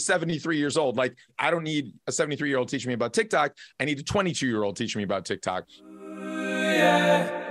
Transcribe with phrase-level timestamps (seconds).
[0.00, 0.96] 73 years old.
[0.96, 3.56] Like, I don't need a 73 year old teaching me about TikTok.
[3.78, 5.64] I need a 22 year old teaching me about TikTok.
[6.20, 7.43] Yeah.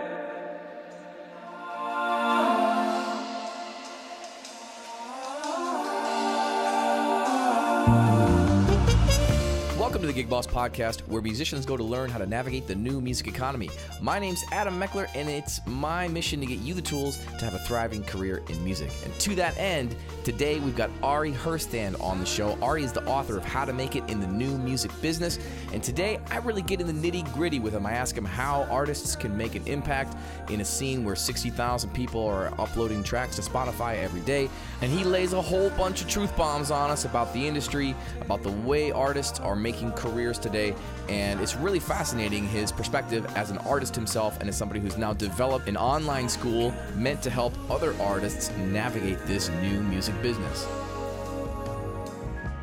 [10.14, 13.28] The Gig Boss Podcast, where musicians go to learn how to navigate the new music
[13.28, 13.70] economy.
[14.00, 17.56] My name's Adam Meckler, and it's my mission to get you the tools to have
[17.56, 18.92] a thriving career in music.
[19.04, 22.58] And to that end, today we've got Ari Herstand on the show.
[22.62, 25.40] Ari is the author of How to Make It in the New Music Business.
[25.74, 27.86] And today I really get in the nitty gritty with him.
[27.86, 30.16] I ask him how artists can make an impact
[30.52, 34.48] in a scene where 60,000 people are uploading tracks to Spotify every day.
[34.82, 38.44] And he lays a whole bunch of truth bombs on us about the industry, about
[38.44, 40.76] the way artists are making careers today.
[41.10, 45.14] And it's really fascinating his perspective as an artist himself and as somebody who's now
[45.14, 50.68] developed an online school meant to help other artists navigate this new music business.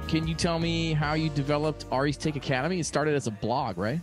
[0.07, 2.81] Can you tell me how you developed Ari's Take Academy?
[2.81, 4.01] It started as a blog, right?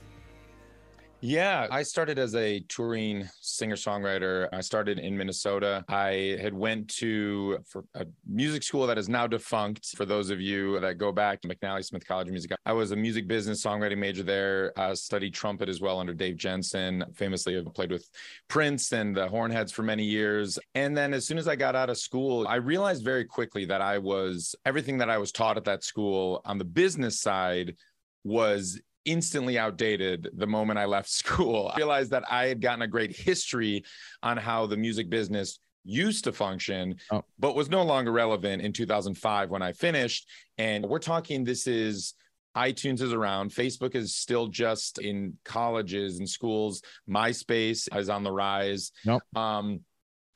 [1.19, 4.49] Yeah, I started as a touring singer-songwriter.
[4.53, 5.83] I started in Minnesota.
[5.89, 9.97] I had went to for a music school that is now defunct.
[9.97, 12.91] For those of you that go back to McNally Smith College of Music, I was
[12.91, 14.73] a music business songwriting major there.
[14.77, 17.03] I studied trumpet as well under Dave Jensen.
[17.15, 18.07] Famously, I played with
[18.47, 20.59] Prince and the Hornheads for many years.
[20.75, 23.81] And then as soon as I got out of school, I realized very quickly that
[23.81, 27.75] I was everything that I was taught at that school on the business side
[28.23, 31.71] was instantly outdated the moment I left school.
[31.73, 33.83] I realized that I had gotten a great history
[34.21, 37.23] on how the music business used to function, oh.
[37.39, 40.29] but was no longer relevant in 2005 when I finished.
[40.57, 42.13] And we're talking, this is
[42.55, 43.51] iTunes is around.
[43.51, 46.81] Facebook is still just in colleges and schools.
[47.09, 48.91] MySpace is on the rise.
[49.05, 49.23] Nope.
[49.35, 49.81] Um,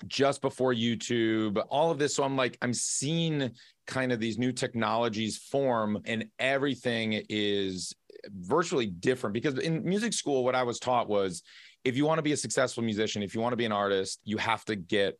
[0.07, 2.15] just before YouTube, all of this.
[2.15, 3.51] So I'm like, I'm seeing
[3.87, 7.93] kind of these new technologies form, and everything is
[8.29, 11.43] virtually different because in music school, what I was taught was
[11.83, 14.19] if you want to be a successful musician, if you want to be an artist,
[14.23, 15.17] you have to get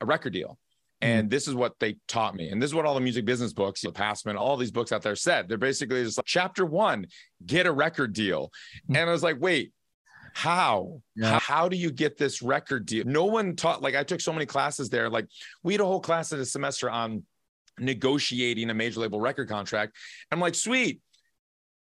[0.00, 0.58] a record deal.
[1.02, 1.18] Mm-hmm.
[1.18, 2.48] And this is what they taught me.
[2.48, 5.02] And this is what all the music business books, the Passman, all these books out
[5.02, 5.48] there said.
[5.48, 7.06] They're basically just like, chapter one,
[7.44, 8.50] get a record deal.
[8.84, 8.96] Mm-hmm.
[8.96, 9.72] And I was like, wait,
[10.36, 11.00] how?
[11.14, 11.30] Yeah.
[11.30, 11.38] how?
[11.38, 14.44] how do you get this record deal no one taught like i took so many
[14.44, 15.26] classes there like
[15.62, 17.22] we had a whole class at the semester on
[17.78, 19.96] negotiating a major label record contract
[20.30, 21.00] i'm like sweet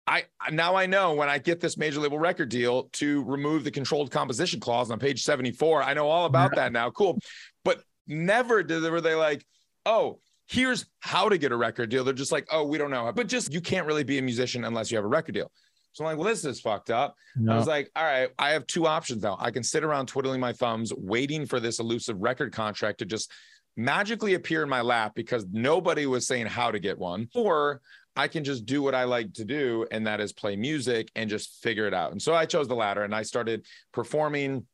[0.06, 3.70] I now I know when I get this major label record deal to remove the
[3.70, 5.82] controlled composition clause on page 74.
[5.82, 6.90] I know all about that now.
[6.90, 7.18] Cool.
[7.64, 9.44] But never did they were they like,
[9.86, 12.04] oh, here's how to get a record deal.
[12.04, 13.10] They're just like, oh, we don't know.
[13.14, 15.50] But just you can't really be a musician unless you have a record deal.
[15.92, 17.14] So I'm like, well, this is fucked up.
[17.36, 17.52] No.
[17.52, 19.36] I was like, all right, I have two options now.
[19.40, 23.30] I can sit around twiddling my thumbs, waiting for this elusive record contract to just
[23.76, 27.80] magically appear in my lap because nobody was saying how to get one, or
[28.16, 31.28] I can just do what I like to do, and that is play music and
[31.28, 32.12] just figure it out.
[32.12, 34.66] And so I chose the latter and I started performing,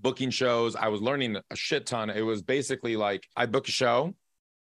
[0.00, 0.74] booking shows.
[0.74, 2.10] I was learning a shit ton.
[2.10, 4.14] It was basically like I book a show,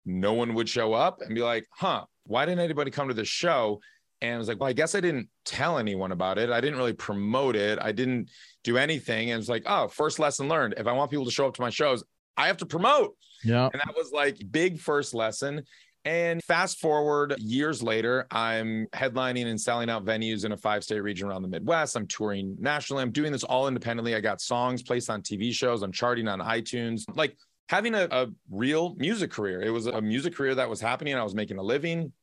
[0.08, 3.28] no one would show up and be like, huh, why didn't anybody come to this
[3.28, 3.82] show?
[4.22, 6.50] And I was like, well, I guess I didn't tell anyone about it.
[6.50, 7.78] I didn't really promote it.
[7.80, 8.30] I didn't
[8.64, 9.32] do anything.
[9.32, 10.76] And it's like, oh, first lesson learned.
[10.78, 12.04] If I want people to show up to my shows,
[12.36, 13.16] I have to promote.
[13.44, 13.70] Yeah.
[13.72, 15.64] And that was like big first lesson.
[16.08, 21.02] And fast forward years later, I'm headlining and selling out venues in a five state
[21.02, 21.98] region around the Midwest.
[21.98, 23.04] I'm touring nationally.
[23.04, 24.16] I'm doing this all independently.
[24.16, 25.84] I got songs placed on TV shows.
[25.84, 27.04] I'm charting on iTunes.
[27.14, 27.36] Like
[27.68, 29.62] having a, a real music career.
[29.62, 31.14] It was a music career that was happening.
[31.14, 32.14] I was making a living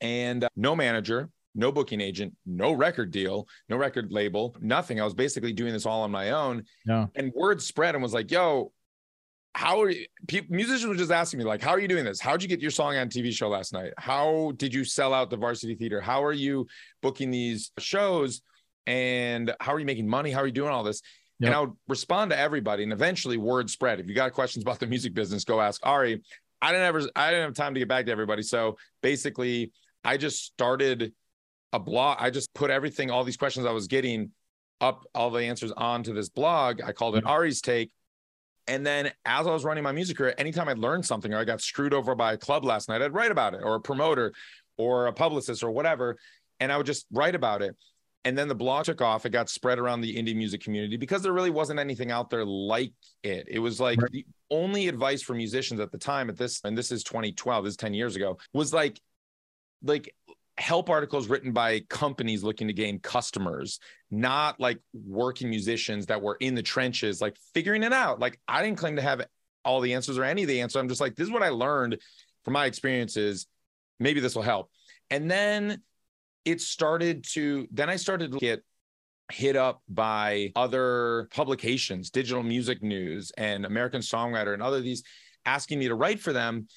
[0.00, 5.00] and uh, no manager, no booking agent, no record deal, no record label, nothing.
[5.00, 6.62] I was basically doing this all on my own.
[6.86, 7.06] Yeah.
[7.16, 8.70] And word spread and was like, yo,
[9.54, 12.20] how are you, people, musicians were just asking me like how are you doing this?
[12.20, 13.92] How'd you get your song on tv show last night?
[13.96, 16.00] How did you sell out the varsity theater?
[16.00, 16.66] How are you
[17.02, 18.42] booking these shows?
[18.86, 20.30] And how are you making money?
[20.30, 21.00] How are you doing all this?
[21.40, 21.48] Yep.
[21.48, 23.98] and i would respond to everybody and eventually word spread.
[23.98, 26.22] If you got questions about the music business go ask ari.
[26.62, 28.42] I didn't ever i didn't have time to get back to everybody.
[28.42, 29.72] So basically
[30.04, 31.12] i just started
[31.72, 32.18] a blog.
[32.20, 34.30] I just put everything all these questions i was getting
[34.80, 36.80] up all the answers onto this blog.
[36.82, 37.28] I called it mm-hmm.
[37.28, 37.90] ari's take
[38.66, 41.44] and then as I was running my music career, anytime I'd learned something or I
[41.44, 44.32] got screwed over by a club last night, I'd write about it or a promoter
[44.78, 46.16] or a publicist or whatever.
[46.60, 47.76] And I would just write about it.
[48.26, 49.26] And then the blog took off.
[49.26, 52.44] It got spread around the indie music community because there really wasn't anything out there
[52.44, 53.46] like it.
[53.50, 54.10] It was like right.
[54.10, 57.72] the only advice for musicians at the time at this, and this is 2012, this
[57.72, 58.98] is 10 years ago, was like,
[59.82, 60.14] like
[60.56, 63.80] help articles written by companies looking to gain customers,
[64.10, 68.20] not like working musicians that were in the trenches, like figuring it out.
[68.20, 69.26] Like I didn't claim to have
[69.64, 70.80] all the answers or any of the answers.
[70.80, 71.98] I'm just like, this is what I learned
[72.44, 73.46] from my experiences.
[73.98, 74.70] Maybe this will help.
[75.10, 75.80] And then
[76.44, 78.62] it started to, then I started to get
[79.32, 85.02] hit up by other publications, Digital Music News and American Songwriter and other these
[85.46, 86.68] asking me to write for them.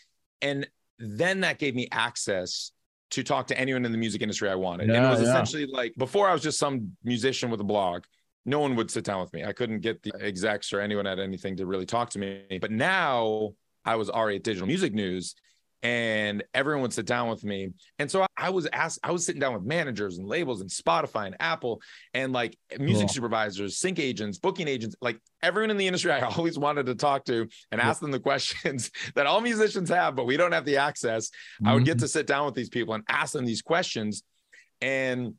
[0.41, 2.71] And then that gave me access
[3.12, 4.89] to talk to anyone in the music industry I wanted.
[4.89, 5.30] Yeah, and it was yeah.
[5.30, 8.04] essentially like before I was just some musician with a blog.
[8.45, 9.44] No one would sit down with me.
[9.44, 12.44] I couldn't get the execs or anyone at anything to really talk to me.
[12.62, 13.51] But now
[13.83, 15.36] I was already at Digital Music News
[15.83, 17.69] and everyone would sit down with me.
[18.00, 21.27] And so I was asked, I was sitting down with managers and labels and Spotify
[21.27, 21.81] and Apple
[22.13, 23.13] and like music cool.
[23.13, 27.25] supervisors, sync agents, booking agents, like everyone in the industry I always wanted to talk
[27.25, 30.77] to and ask them the questions that all musicians have, but we don't have the
[30.77, 31.29] access.
[31.29, 31.68] Mm-hmm.
[31.68, 32.06] I would get mm-hmm.
[32.06, 34.24] to sit down with these people and ask them these questions.
[34.81, 35.35] And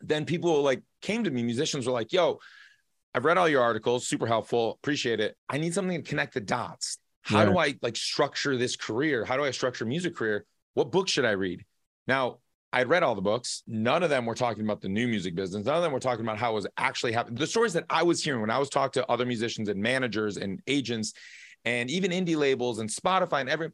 [0.00, 2.38] then people like came to me, musicians were like, yo,
[3.14, 5.36] I've read all your articles, super helpful, appreciate it.
[5.48, 7.44] I need something to connect the dots how yeah.
[7.46, 9.24] do I like structure this career?
[9.24, 10.44] How do I structure music career?
[10.74, 11.64] What book should I read?
[12.06, 12.38] Now,
[12.72, 13.62] I'd read all the books.
[13.66, 15.64] None of them were talking about the new music business.
[15.64, 17.38] None of them were talking about how it was actually happening.
[17.38, 20.36] The stories that I was hearing when I was talking to other musicians and managers
[20.36, 21.14] and agents
[21.64, 23.70] and even indie labels and Spotify and every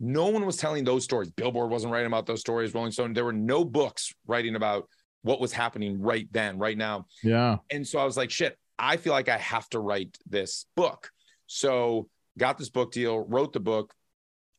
[0.00, 1.30] no one was telling those stories.
[1.30, 3.12] Billboard wasn't writing about those stories, Rolling Stone.
[3.12, 4.88] There were no books writing about
[5.22, 7.06] what was happening right then, right now.
[7.22, 7.56] Yeah.
[7.70, 11.10] And so I was like, shit, I feel like I have to write this book.
[11.46, 12.08] So
[12.38, 13.92] got this book deal, wrote the book.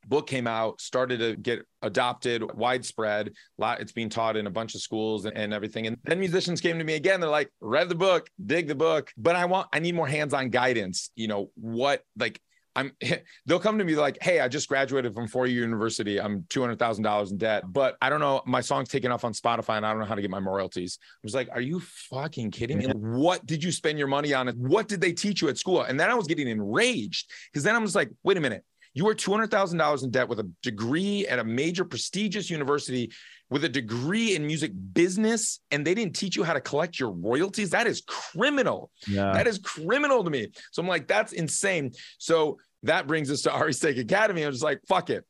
[0.07, 3.31] Book came out, started to get adopted widespread.
[3.59, 5.87] It's being taught in a bunch of schools and, everything.
[5.87, 7.19] And then musicians came to me again.
[7.19, 10.35] They're like, read the book, dig the book, but I want, I need more hands
[10.35, 11.09] on guidance.
[11.15, 12.39] You know, what, like,
[12.75, 12.91] I'm
[13.45, 16.19] they'll come to me like, hey, I just graduated from four year university.
[16.19, 18.41] I'm two hundred thousand dollars in debt, but I don't know.
[18.45, 20.99] My song's taken off on Spotify, and I don't know how to get my royalties.
[21.01, 22.87] I was like, are you fucking kidding me?
[22.87, 24.47] What did you spend your money on?
[24.49, 25.81] What did they teach you at school?
[25.81, 28.63] And then I was getting enraged because then I was like, wait a minute.
[28.93, 32.49] You are two hundred thousand dollars in debt with a degree at a major prestigious
[32.49, 33.11] university
[33.49, 37.11] with a degree in music business and they didn't teach you how to collect your
[37.11, 39.31] royalties that is criminal yeah.
[39.33, 43.51] that is criminal to me so i'm like that's insane so that brings us to
[43.51, 44.43] Ari's Take Academy.
[44.43, 45.25] I'm just like, fuck it.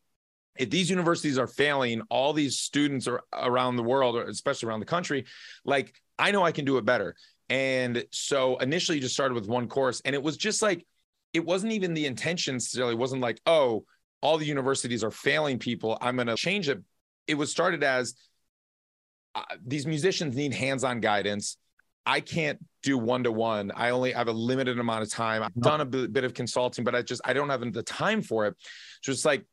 [0.57, 4.79] If these universities are failing, all these students are around the world, or especially around
[4.79, 5.25] the country,
[5.65, 7.15] like I know I can do it better.
[7.49, 10.85] And so initially, just started with one course, and it was just like,
[11.33, 12.55] it wasn't even the intention.
[12.55, 13.85] Necessarily, it wasn't like, oh,
[14.21, 15.97] all the universities are failing people.
[16.01, 16.81] I'm going to change it.
[17.27, 18.15] It was started as
[19.33, 21.57] uh, these musicians need hands-on guidance.
[22.05, 23.71] I can't do one to one.
[23.75, 25.41] I only have a limited amount of time.
[25.41, 28.45] I've done a bit of consulting, but I just I don't have the time for
[28.45, 28.55] it.
[29.01, 29.43] So it's like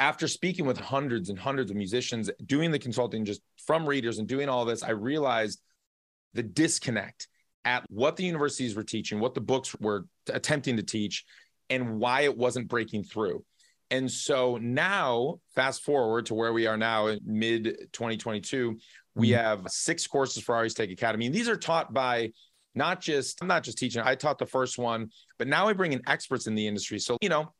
[0.00, 4.26] after speaking with hundreds and hundreds of musicians, doing the consulting just from readers and
[4.26, 5.60] doing all this, I realized
[6.34, 7.28] the disconnect
[7.64, 11.24] at what the universities were teaching, what the books were attempting to teach,
[11.68, 13.44] and why it wasn't breaking through.
[13.90, 18.78] And so now, fast forward to where we are now in mid 2022,
[19.14, 19.36] we mm-hmm.
[19.36, 21.26] have six courses for Ari's Take Academy.
[21.26, 22.30] And these are taught by
[22.74, 25.92] not just, I'm not just teaching, I taught the first one, but now I bring
[25.92, 26.98] in experts in the industry.
[27.00, 27.52] So, you know,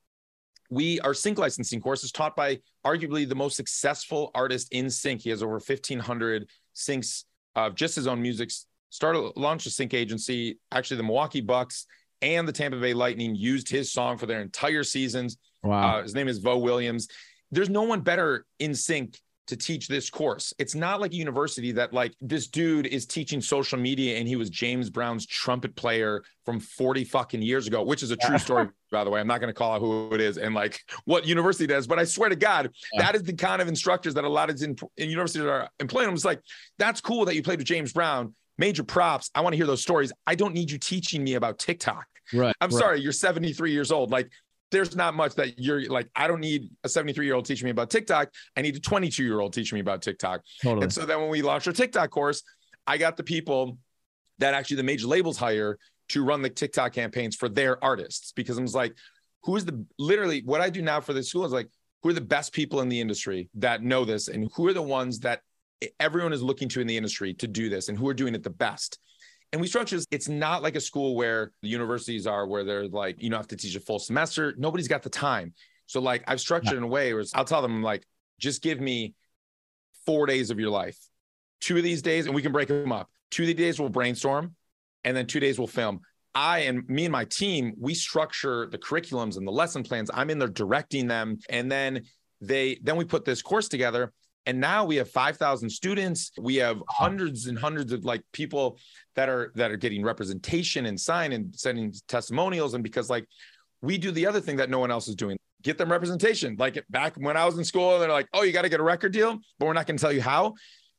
[0.71, 5.23] we our sync licensing course is taught by arguably the most successful artist in sync.
[5.23, 7.25] He has over 1,500 syncs
[7.56, 8.50] of just his own music.
[8.91, 10.59] Started launched a sync agency.
[10.73, 11.87] Actually, the Milwaukee Bucks
[12.23, 15.38] and the Tampa Bay Lightning used his song for their entire seasons.
[15.62, 15.99] Wow.
[15.99, 17.09] Uh, his name is Vo Williams.
[17.51, 19.19] There's no one better in sync
[19.51, 20.55] to teach this course.
[20.61, 24.37] It's not like a university that like this dude is teaching social media and he
[24.37, 28.69] was James Brown's trumpet player from 40 fucking years ago, which is a true story,
[28.93, 29.19] by the way.
[29.19, 31.99] I'm not going to call out who it is and like what university does, but
[31.99, 33.02] I swear to God, yeah.
[33.02, 36.07] that is the kind of instructors that a lot of in, in universities are employing.
[36.07, 36.40] I'm just like,
[36.79, 38.37] that's cool that you played with James Brown.
[38.57, 39.31] Major props.
[39.35, 40.12] I want to hear those stories.
[40.29, 42.05] I don't need you teaching me about TikTok.
[42.33, 42.55] Right.
[42.61, 42.79] I'm right.
[42.79, 44.12] sorry, you're 73 years old.
[44.12, 44.31] Like
[44.71, 47.71] there's not much that you're like, I don't need a 73 year old teaching me
[47.71, 48.31] about TikTok.
[48.57, 50.43] I need a 22 year old teaching me about TikTok.
[50.62, 50.85] Totally.
[50.85, 52.43] And so then when we launched our TikTok course,
[52.87, 53.79] I got the people
[54.39, 55.79] that actually the major labels hire
[56.11, 58.95] to run the TikTok campaigns for their artists because I was like,
[59.45, 61.69] who is the literally what I do now for the school is like,
[62.03, 64.83] who are the best people in the industry that know this and who are the
[64.83, 65.41] ones that
[65.99, 68.43] everyone is looking to in the industry to do this and who are doing it
[68.43, 68.99] the best.
[69.52, 73.21] And we structure it's not like a school where the universities are, where they're like,
[73.23, 74.54] you don't have to teach a full semester.
[74.57, 75.54] Nobody's got the time.
[75.87, 78.07] So, like, I've structured in a way where I'll tell them, like,
[78.38, 79.14] just give me
[80.07, 80.97] four days of your life.
[81.61, 83.11] Two of these days, and we can break them up.
[83.30, 84.54] Two of the days we'll brainstorm,
[85.04, 86.00] and then two days we'll film.
[86.35, 90.11] I and me and my team, we structure the curriculums and the lesson plans.
[90.14, 91.38] I'm in there directing them.
[91.49, 92.02] And then
[92.40, 94.12] they then we put this course together
[94.50, 98.78] and now we have 5000 students we have hundreds and hundreds of like people
[99.14, 103.26] that are that are getting representation and sign and sending testimonials and because like
[103.83, 105.38] we do the other thing that no one else is doing.
[105.62, 106.57] Get them representation.
[106.59, 108.83] Like back when I was in school, they're like, "Oh, you got to get a
[108.83, 110.54] record deal, but we're not going to tell you how."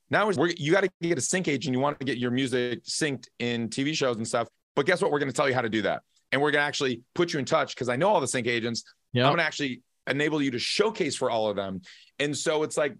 [0.10, 1.74] Now we're, you got to get a sync agent.
[1.74, 4.48] You want to get your music synced in TV shows and stuff.
[4.75, 5.12] But guess what?
[5.12, 7.34] We're going to tell you how to do that, and we're going to actually put
[7.34, 8.84] you in touch because I know all the sync agents.
[9.13, 9.25] Yep.
[9.25, 11.81] I'm going to actually enable you to showcase for all of them.
[12.20, 12.96] And so it's like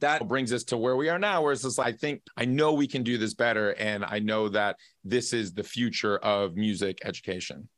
[0.00, 2.72] that brings us to where we are now, where it's just, I think I know
[2.72, 3.70] we can do this better.
[3.72, 7.68] And I know that this is the future of music education.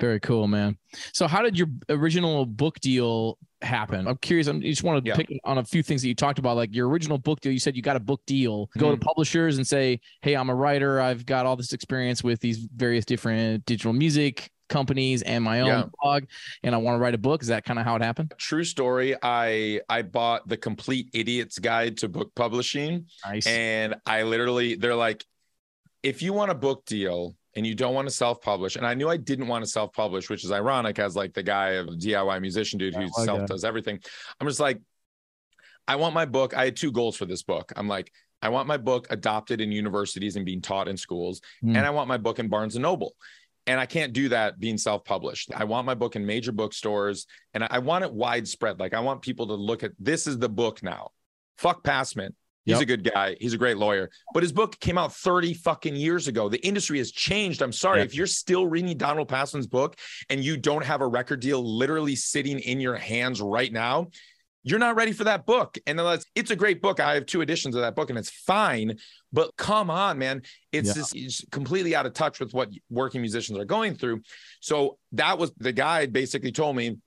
[0.00, 0.78] Very cool, man.
[1.12, 4.06] So, how did your original book deal happen?
[4.06, 4.46] I'm curious.
[4.46, 5.16] I just want to yeah.
[5.16, 7.50] pick on a few things that you talked about, like your original book deal.
[7.50, 8.70] You said you got a book deal.
[8.78, 9.00] Go mm-hmm.
[9.00, 11.00] to publishers and say, "Hey, I'm a writer.
[11.00, 15.66] I've got all this experience with these various different digital music companies and my own
[15.66, 15.84] yeah.
[16.02, 16.24] blog
[16.62, 17.42] and I want to write a book.
[17.42, 18.34] Is that kind of how it happened?
[18.38, 19.16] True story.
[19.22, 23.06] I I bought the complete idiot's guide to book publishing.
[23.24, 23.46] Nice.
[23.46, 25.24] And I literally they're like,
[26.02, 29.08] if you want a book deal and you don't want to self-publish, and I knew
[29.08, 32.78] I didn't want to self-publish, which is ironic as like the guy of DIY musician
[32.78, 33.98] dude yeah, who self does everything.
[34.40, 34.80] I'm just like,
[35.86, 36.56] I want my book.
[36.56, 37.72] I had two goals for this book.
[37.74, 41.76] I'm like, I want my book adopted in universities and being taught in schools, mm.
[41.76, 43.14] and I want my book in Barnes and Noble.
[43.68, 45.52] And I can't do that being self published.
[45.54, 48.80] I want my book in major bookstores and I want it widespread.
[48.80, 51.10] Like I want people to look at this is the book now.
[51.58, 52.34] Fuck Passman.
[52.64, 52.82] He's yep.
[52.82, 53.36] a good guy.
[53.40, 54.10] He's a great lawyer.
[54.34, 56.50] But his book came out 30 fucking years ago.
[56.50, 57.62] The industry has changed.
[57.62, 58.00] I'm sorry.
[58.00, 58.06] Yep.
[58.08, 59.96] If you're still reading Donald Passman's book
[60.28, 64.08] and you don't have a record deal literally sitting in your hands right now,
[64.70, 65.78] you're not ready for that book.
[65.86, 66.00] And
[66.34, 67.00] it's a great book.
[67.00, 68.98] I have two editions of that book and it's fine.
[69.32, 70.42] But come on, man.
[70.72, 70.94] It's yeah.
[70.94, 74.22] just it's completely out of touch with what working musicians are going through.
[74.60, 76.98] So that was the guy basically told me,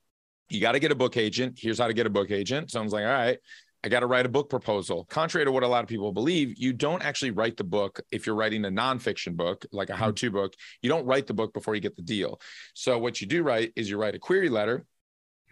[0.49, 1.57] you got to get a book agent.
[1.61, 2.71] Here's how to get a book agent.
[2.71, 3.37] So I was like, all right.
[3.83, 5.05] I got to write a book proposal.
[5.05, 8.27] Contrary to what a lot of people believe, you don't actually write the book if
[8.27, 10.03] you're writing a nonfiction book, like a mm-hmm.
[10.03, 10.53] how to book.
[10.83, 12.39] You don't write the book before you get the deal.
[12.75, 14.85] So, what you do write is you write a query letter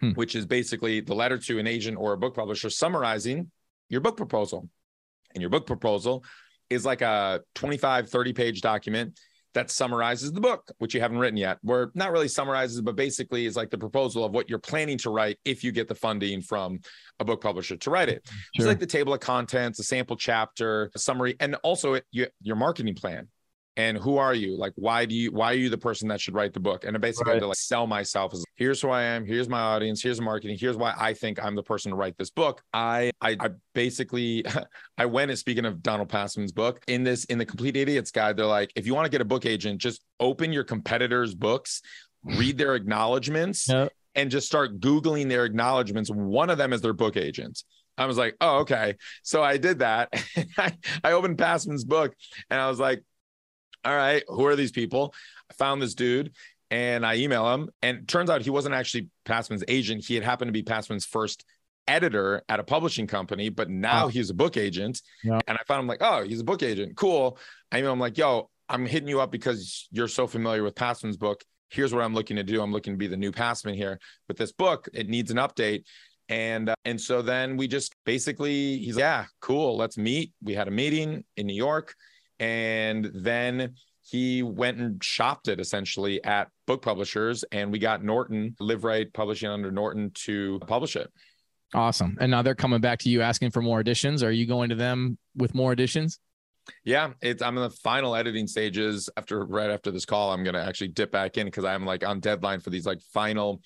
[0.00, 0.10] hmm.
[0.10, 3.50] which is basically the letter to an agent or a book publisher summarizing
[3.88, 4.68] your book proposal.
[5.34, 6.24] And your book proposal
[6.68, 9.18] is like a 25, 30 page document
[9.52, 11.58] that summarizes the book, which you haven't written yet.
[11.62, 15.10] Where not really summarizes, but basically is like the proposal of what you're planning to
[15.10, 16.80] write if you get the funding from
[17.18, 18.22] a book publisher to write it.
[18.26, 18.42] Sure.
[18.54, 22.28] It's like the table of contents, a sample chapter, a summary, and also it, you,
[22.40, 23.28] your marketing plan
[23.76, 26.34] and who are you like why do you why are you the person that should
[26.34, 27.40] write the book and I basically right.
[27.40, 30.76] to like sell myself as here's who i am here's my audience here's marketing here's
[30.76, 34.44] why i think i'm the person to write this book i i, I basically
[34.98, 38.36] i went and speaking of donald passman's book in this in the complete idiots guide
[38.36, 41.80] they're like if you want to get a book agent just open your competitors books
[42.24, 43.92] read their acknowledgments yep.
[44.14, 47.62] and just start googling their acknowledgments one of them is their book agent
[47.98, 48.96] I was like, oh, okay.
[49.22, 50.08] So I did that.
[50.58, 50.72] I,
[51.04, 52.14] I opened Passman's book
[52.48, 53.02] and I was like,
[53.84, 55.14] all right, who are these people?
[55.50, 56.32] I found this dude
[56.70, 57.70] and I email him.
[57.82, 60.04] And turns out he wasn't actually Passman's agent.
[60.04, 61.44] He had happened to be Passman's first
[61.88, 64.08] editor at a publishing company, but now oh.
[64.08, 65.02] he's a book agent.
[65.24, 65.40] Yeah.
[65.48, 66.96] And I found him like, oh, he's a book agent.
[66.96, 67.38] Cool.
[67.72, 71.16] I email him like, yo, I'm hitting you up because you're so familiar with Passman's
[71.16, 71.42] book.
[71.70, 72.62] Here's what I'm looking to do.
[72.62, 73.98] I'm looking to be the new Passman here.
[74.28, 75.84] with this book, it needs an update.
[76.28, 79.76] And uh, and so then we just basically he's like, yeah, cool.
[79.76, 80.32] Let's meet.
[80.40, 81.94] We had a meeting in New York.
[82.40, 88.56] And then he went and shopped it essentially at book publishers and we got Norton,
[88.60, 91.12] Liveright Publishing under Norton to publish it.
[91.74, 92.16] Awesome.
[92.20, 94.24] And now they're coming back to you asking for more editions.
[94.24, 96.18] Are you going to them with more editions?
[96.84, 100.32] Yeah, it's I'm in the final editing stages after right after this call.
[100.32, 103.62] I'm gonna actually dip back in because I'm like on deadline for these like final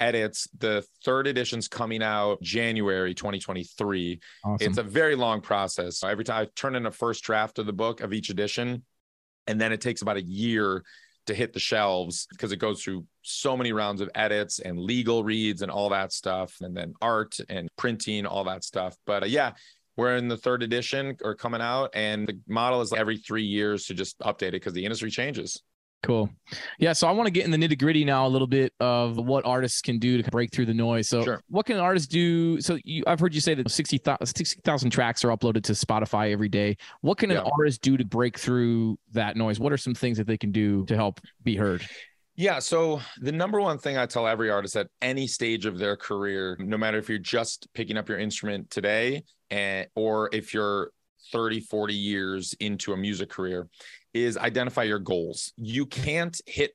[0.00, 0.48] edits.
[0.58, 4.20] The third edition's coming out January 2023.
[4.44, 4.66] Awesome.
[4.66, 6.02] It's a very long process.
[6.02, 8.84] Every time I turn in a first draft of the book of each edition,
[9.46, 10.82] and then it takes about a year
[11.26, 15.24] to hit the shelves because it goes through so many rounds of edits and legal
[15.24, 18.96] reads and all that stuff, and then art and printing, all that stuff.
[19.06, 19.52] But uh, yeah,
[19.96, 23.86] we're in the third edition or coming out, and the model is every three years
[23.86, 25.62] to just update it because the industry changes.
[26.02, 26.30] Cool.
[26.78, 26.92] Yeah.
[26.92, 29.44] So I want to get in the nitty gritty now a little bit of what
[29.44, 31.08] artists can do to break through the noise.
[31.08, 31.42] So, sure.
[31.48, 32.60] what can artists do?
[32.60, 36.48] So, you, I've heard you say that 60,000 60, tracks are uploaded to Spotify every
[36.48, 36.76] day.
[37.00, 37.40] What can yeah.
[37.40, 39.58] an artist do to break through that noise?
[39.58, 41.84] What are some things that they can do to help be heard?
[42.36, 42.60] Yeah.
[42.60, 46.56] So, the number one thing I tell every artist at any stage of their career,
[46.60, 50.92] no matter if you're just picking up your instrument today and, or if you're
[51.32, 53.68] 30, 40 years into a music career,
[54.24, 55.52] is identify your goals.
[55.56, 56.72] You can't hit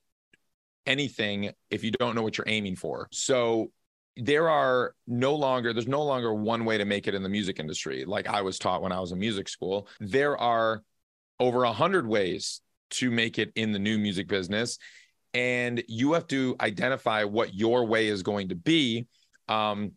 [0.85, 3.07] anything if you don't know what you're aiming for.
[3.11, 3.71] So
[4.17, 7.59] there are no longer there's no longer one way to make it in the music
[7.59, 9.87] industry like I was taught when I was in music school.
[9.99, 10.83] There are
[11.39, 14.77] over a hundred ways to make it in the new music business.
[15.33, 19.07] and you have to identify what your way is going to be.
[19.47, 19.93] Um,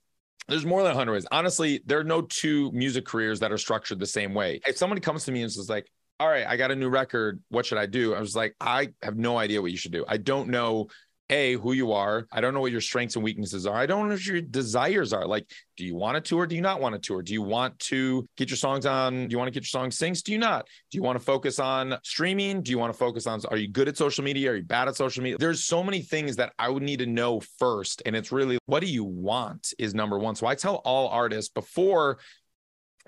[0.49, 1.27] there's more than 100 ways.
[1.33, 4.61] Honestly, there are no two music careers that are structured the same way.
[4.67, 5.91] If somebody comes to me and says like,
[6.21, 7.43] "All right, I got a new record.
[7.49, 10.05] What should I do?" I was like, "I have no idea what you should do.
[10.09, 10.89] I don't know
[11.31, 12.27] a who you are.
[12.31, 13.75] I don't know what your strengths and weaknesses are.
[13.75, 15.27] I don't know what your desires are.
[15.27, 16.47] Like do you want to tour?
[16.47, 17.23] Do you not want to tour?
[17.23, 19.29] Do you want to get your songs on?
[19.29, 20.67] Do you want to get your songs synced do you not?
[20.91, 22.63] Do you want to focus on streaming?
[22.63, 24.53] Do you want to focus on are you good at social media?
[24.53, 25.39] Are you bad at social media?
[25.39, 28.81] There's so many things that i would need to know first and it's really what
[28.81, 30.35] do you want is number one.
[30.35, 32.19] So i tell all artists before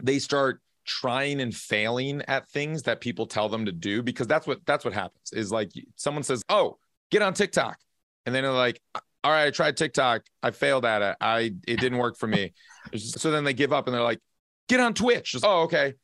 [0.03, 4.47] they start trying and failing at things that people tell them to do because that's
[4.47, 6.79] what that's what happens is like someone says oh
[7.11, 7.79] get on tiktok
[8.27, 8.81] and then they're like,
[9.25, 10.23] all right, I tried TikTok.
[10.43, 11.17] I failed at it.
[11.21, 12.53] I it didn't work for me.
[12.95, 14.21] So then they give up and they're like,
[14.69, 15.33] get on Twitch.
[15.33, 15.95] Just, oh, okay.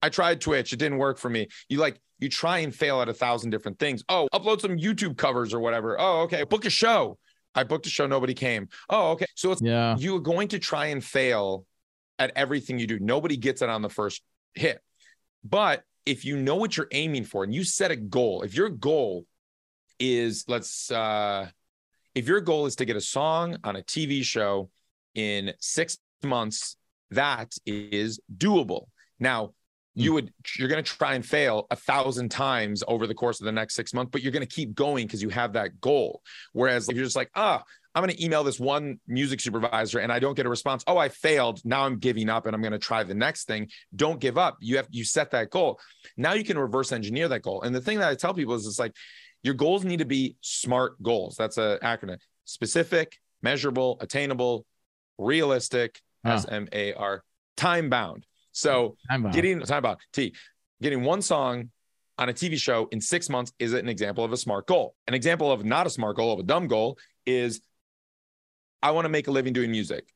[0.00, 0.72] I tried Twitch.
[0.72, 1.48] It didn't work for me.
[1.68, 4.02] You like you try and fail at a thousand different things.
[4.08, 6.00] Oh, upload some YouTube covers or whatever.
[6.00, 6.44] Oh, okay.
[6.44, 7.18] Book a show.
[7.54, 8.06] I booked a show.
[8.06, 8.70] Nobody came.
[8.88, 9.26] Oh, okay.
[9.34, 9.94] So it's yeah.
[9.98, 11.66] You're going to try and fail
[12.18, 12.98] at everything you do.
[12.98, 14.22] Nobody gets it on the first
[14.54, 14.80] hit.
[15.44, 18.68] But if you know what you're aiming for and you set a goal, if your
[18.68, 19.26] goal
[19.98, 21.48] is let's uh
[22.14, 24.70] if your goal is to get a song on a TV show
[25.14, 26.76] in six months,
[27.10, 28.86] that is doable.
[29.18, 29.52] Now,
[29.94, 30.14] you hmm.
[30.14, 33.52] would you're going to try and fail a thousand times over the course of the
[33.52, 36.88] next six months but you're going to keep going because you have that goal whereas
[36.88, 37.62] if you're just like ah
[37.94, 40.84] i'm going to email this one music supervisor and i don't get a response.
[40.86, 41.60] Oh i failed.
[41.64, 43.68] Now i'm giving up and i'm going to try the next thing.
[43.94, 44.56] Don't give up.
[44.60, 45.78] You have you set that goal.
[46.16, 47.62] Now you can reverse engineer that goal.
[47.62, 48.94] And the thing that i tell people is it's like
[49.42, 51.36] your goals need to be SMART goals.
[51.36, 52.18] That's an acronym.
[52.44, 54.64] Specific, measurable, attainable,
[55.18, 57.24] realistic, S M A R,
[57.56, 58.26] time bound.
[58.52, 59.34] So time bound.
[59.34, 60.34] getting time bound, T,
[60.80, 61.70] getting one song
[62.18, 64.94] on a TV show in six months is an example of a smart goal.
[65.08, 67.60] An example of not a smart goal, of a dumb goal is
[68.82, 70.06] I want to make a living doing music.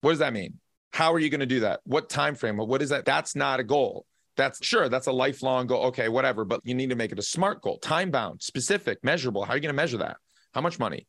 [0.00, 0.58] What does that mean?
[0.92, 1.80] How are you going to do that?
[1.84, 2.56] What time frame?
[2.56, 3.04] What is that?
[3.04, 4.06] That's not a goal.
[4.36, 5.84] That's sure, that's a lifelong goal.
[5.86, 9.44] Okay, whatever, but you need to make it a smart goal, time bound, specific, measurable.
[9.44, 10.16] How are you going to measure that?
[10.54, 11.06] How much money?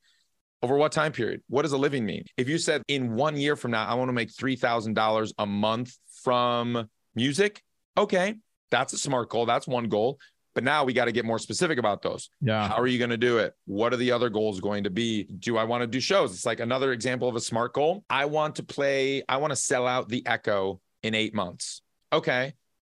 [0.62, 1.42] Over what time period?
[1.48, 2.26] What does a living mean?
[2.38, 5.98] If you said in one year from now, I want to make $3,000 a month
[6.24, 7.62] from music,
[7.98, 8.36] okay,
[8.70, 9.46] that's a smart goal.
[9.46, 10.20] That's one goal.
[10.54, 12.30] But now we got to get more specific about those.
[12.42, 12.68] Yeah.
[12.68, 13.54] How are you going to do it?
[13.66, 15.24] What are the other goals going to be?
[15.24, 16.34] Do I want to do shows?
[16.34, 18.04] It's like another example of a smart goal.
[18.10, 21.82] I want to play, I want to sell out the Echo in eight months.
[22.12, 22.54] Okay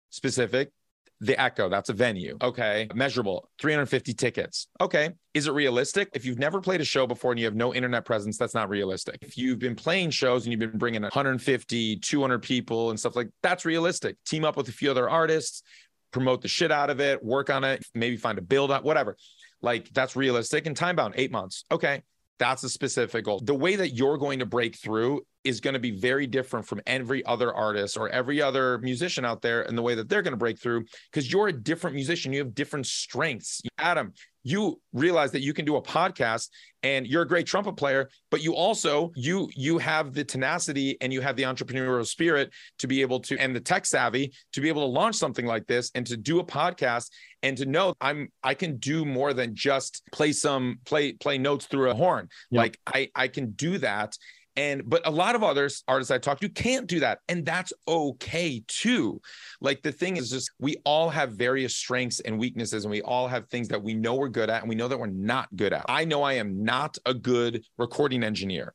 [0.10, 0.72] specific.
[1.20, 2.38] The Echo, that's a venue.
[2.44, 2.88] Okay.
[2.94, 4.68] Measurable, 350 tickets.
[4.80, 5.10] Okay.
[5.34, 6.10] Is it realistic?
[6.14, 8.70] If you've never played a show before and you have no internet presence, that's not
[8.70, 9.18] realistic.
[9.24, 13.30] If you've been playing shows and you've been bringing 150, 200 people and stuff like
[13.42, 14.16] that's realistic.
[14.28, 15.64] Team up with a few other artists,
[16.12, 19.16] promote the shit out of it, work on it, maybe find a build up, whatever.
[19.62, 21.64] Like that's realistic and time bound, eight months.
[21.72, 22.04] Okay.
[22.40, 23.42] That's a specific goal.
[23.44, 26.82] The way that you're going to break through is going to be very different from
[26.86, 30.34] every other artist or every other musician out there and the way that they're going
[30.34, 32.34] to break through because you're a different musician.
[32.34, 33.62] You have different strengths.
[33.78, 36.50] Adam, you realize that you can do a podcast
[36.84, 41.12] and you're a great trumpet player but you also you you have the tenacity and
[41.12, 44.70] you have the entrepreneurial spirit to be able to and the tech savvy to be
[44.70, 47.10] able to launch something like this and to do a podcast
[47.44, 51.66] and to know i'm i can do more than just play some play play notes
[51.66, 52.62] through a horn yep.
[52.62, 54.16] like i i can do that
[54.58, 57.20] and but a lot of others artists I talk to can't do that.
[57.30, 59.22] And that's okay too.
[59.62, 63.28] Like the thing is just we all have various strengths and weaknesses, and we all
[63.28, 65.72] have things that we know we're good at and we know that we're not good
[65.72, 65.86] at.
[65.88, 68.74] I know I am not a good recording engineer.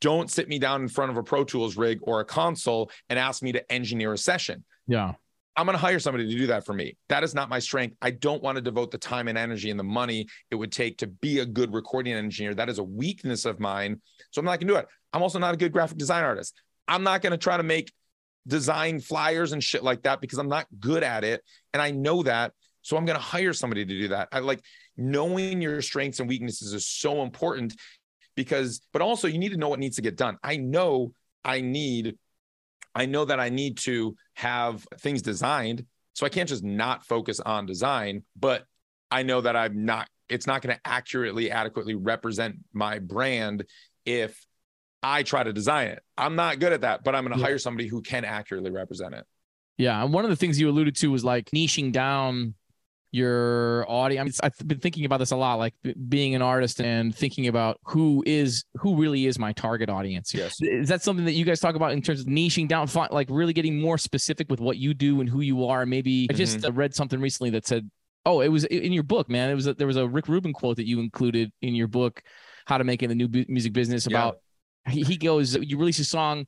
[0.00, 3.18] Don't sit me down in front of a Pro Tools rig or a console and
[3.18, 4.64] ask me to engineer a session.
[4.86, 5.14] Yeah.
[5.58, 6.96] I'm going to hire somebody to do that for me.
[7.08, 7.96] That is not my strength.
[8.00, 10.98] I don't want to devote the time and energy and the money it would take
[10.98, 12.54] to be a good recording engineer.
[12.54, 14.00] That is a weakness of mine.
[14.30, 14.86] So I'm not going to do it.
[15.12, 16.54] I'm also not a good graphic design artist.
[16.86, 17.92] I'm not going to try to make
[18.46, 21.42] design flyers and shit like that because I'm not good at it.
[21.72, 22.52] And I know that.
[22.82, 24.28] So I'm going to hire somebody to do that.
[24.32, 24.62] I like
[24.96, 27.74] knowing your strengths and weaknesses is so important
[28.34, 30.38] because, but also you need to know what needs to get done.
[30.42, 31.12] I know
[31.44, 32.16] I need
[32.94, 35.86] I know that I need to have things designed.
[36.14, 38.64] So I can't just not focus on design, but
[39.08, 43.64] I know that I'm not, it's not going to accurately, adequately represent my brand
[44.04, 44.44] if
[45.02, 46.02] I try to design it.
[46.16, 47.46] I'm not good at that, but I'm going to yeah.
[47.46, 49.24] hire somebody who can accurately represent it.
[49.76, 50.02] Yeah.
[50.02, 52.54] And one of the things you alluded to was like niching down
[53.10, 54.38] your audience.
[54.42, 55.74] I've been thinking about this a lot, like
[56.08, 60.34] being an artist and thinking about who is who really is my target audience.
[60.34, 63.28] Yes, is that something that you guys talk about in terms of niching down, like
[63.30, 65.86] really getting more specific with what you do and who you are?
[65.86, 66.34] Maybe mm-hmm.
[66.34, 66.76] I just mm-hmm.
[66.76, 67.90] read something recently that said
[68.26, 69.48] Oh, it was in your book, man.
[69.48, 72.22] It was a, there was a Rick Rubin quote that you included in your book,
[72.66, 74.06] How to Make it in the New Bu- Music Business.
[74.06, 74.40] About
[74.88, 76.46] he, he goes, you release a song,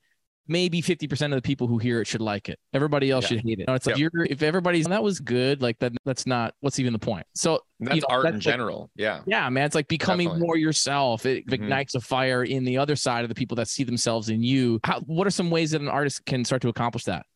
[0.49, 2.59] maybe fifty percent of the people who hear it should like it.
[2.73, 3.29] Everybody else Yeah.
[3.29, 3.69] should hate it.
[3.69, 4.11] Know, it's like Yep.
[4.13, 5.93] you're if everybody's that was good, like that.
[6.05, 7.27] That's not what's even the point.
[7.35, 8.91] So That's you know, art in like- general.
[8.97, 9.21] yeah.
[9.27, 10.47] yeah, man, it's like becoming Definitely.
[10.47, 11.25] more yourself.
[11.27, 11.53] It Mhm.
[11.53, 14.81] ignites a fire in the other side of the people that see themselves in you.
[14.85, 17.27] How, what are some ways that an artist can start to accomplish that?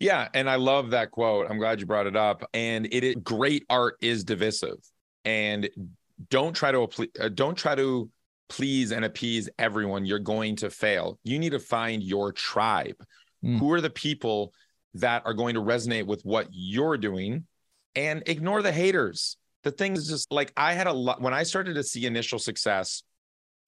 [0.00, 1.48] Yeah, and I love that quote.
[1.48, 2.42] I'm glad you brought it up.
[2.54, 4.78] And it is great art is divisive,
[5.24, 5.68] and
[6.28, 6.88] don't try to
[7.20, 8.10] uh, don't try to
[8.48, 10.04] please and appease everyone.
[10.04, 11.18] You're going to fail.
[11.24, 13.02] You need to find your tribe.
[13.44, 13.58] Mm.
[13.58, 14.52] Who are the people
[14.94, 17.46] that are going to resonate with what you're doing,
[17.94, 19.36] and ignore the haters.
[19.64, 22.38] The thing is just like I had a lot when I started to see initial
[22.38, 23.02] success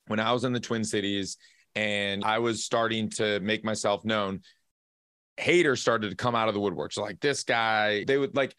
[0.06, 1.36] when I was in the Twin Cities
[1.74, 4.40] and I was starting to make myself known
[5.36, 6.98] haters started to come out of the woodworks.
[6.98, 8.54] Like this guy, they would like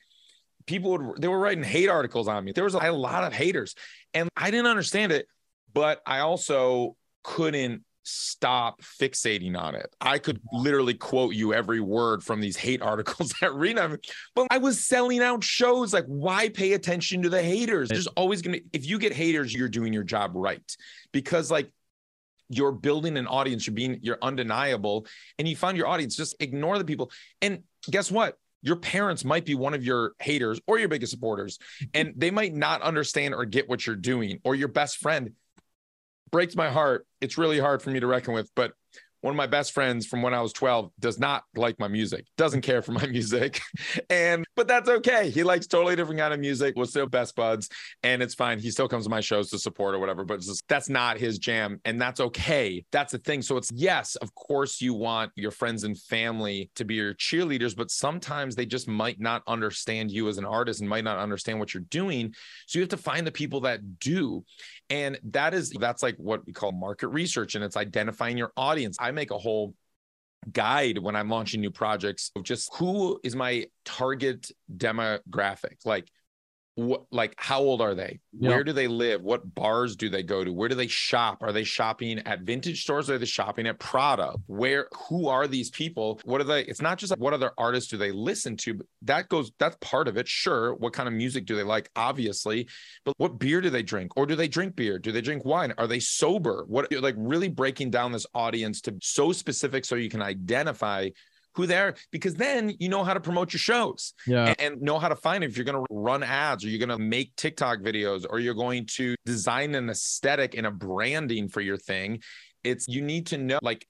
[0.66, 2.52] people would they were writing hate articles on me.
[2.52, 3.76] There was a, lot of haters,
[4.14, 5.28] and I didn't understand it,
[5.74, 9.94] but I also couldn't stop fixating on it.
[10.00, 13.78] I could literally quote you every word from these hate articles that read
[14.36, 15.94] but I was selling out shows.
[15.94, 17.90] Like, why pay attention to the haters?
[17.90, 20.76] There's always gonna if you get haters, you're doing your job right
[21.12, 21.72] because like
[22.50, 25.08] you're building an audience you're being you're undeniable
[25.40, 29.46] and you find your audience just ignore the people and guess what your parents might
[29.46, 31.58] be one of your haters or your biggest supporters
[31.96, 35.32] and they might not understand or get what you're doing or your best friend
[36.32, 38.74] breaks my heart it's really hard for me to reckon with but
[39.26, 42.28] one of my best friends from when I was 12 does not like my music,
[42.38, 43.60] doesn't care for my music.
[44.08, 45.32] And but that's okay.
[45.32, 46.76] He likes totally different kind of music.
[46.78, 47.68] We're still best buds
[48.04, 48.60] and it's fine.
[48.60, 51.40] He still comes to my shows to support or whatever, but just, that's not his
[51.40, 52.86] jam and that's okay.
[52.92, 53.42] That's the thing.
[53.42, 57.76] So it's yes, of course you want your friends and family to be your cheerleaders,
[57.76, 61.58] but sometimes they just might not understand you as an artist and might not understand
[61.58, 62.32] what you're doing.
[62.68, 64.46] So you have to find the people that do.
[64.92, 68.98] And that is that's like what we call market research and it's identifying your audience.
[69.00, 69.74] I make a whole
[70.52, 75.78] guide when I'm launching new projects of just who is my target demographic?
[75.86, 76.08] Like
[76.76, 78.20] what like how old are they?
[78.38, 78.50] Yeah.
[78.50, 79.22] Where do they live?
[79.22, 80.52] What bars do they go to?
[80.52, 81.42] Where do they shop?
[81.42, 83.10] Are they shopping at vintage stores?
[83.10, 84.36] Or are they shopping at Prada?
[84.48, 86.20] Where who are these people?
[86.26, 86.64] What are they?
[86.64, 88.82] It's not just like what other artists do they listen to?
[89.04, 90.28] That goes that's part of it.
[90.28, 90.76] Sure.
[90.76, 91.90] What kind of music do they like?
[91.96, 92.68] Obviously.
[93.06, 94.12] But what beer do they drink?
[94.18, 95.00] Or do they drink beer?
[95.00, 95.74] Do they drink wine?
[95.78, 96.66] Are they sober?
[96.68, 101.10] What like really breaking down this audience to so specific so you can identify
[101.56, 104.54] who they are because then you know how to promote your shows Yeah.
[104.60, 107.04] and, know how to find if you're going to run ads or you're going to
[107.04, 111.78] make TikTok videos or you're going to design an aesthetic and a branding for your
[111.78, 112.22] thing.
[112.64, 113.88] It's you need to know like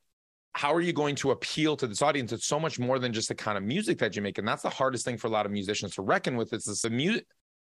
[0.53, 2.31] how are you going to appeal to this audience?
[2.31, 4.61] It's so much more than just the kind of music that you make, and that's
[4.63, 6.53] the hardest thing for a lot of musicians to reckon with.
[6.53, 7.25] Is this the music?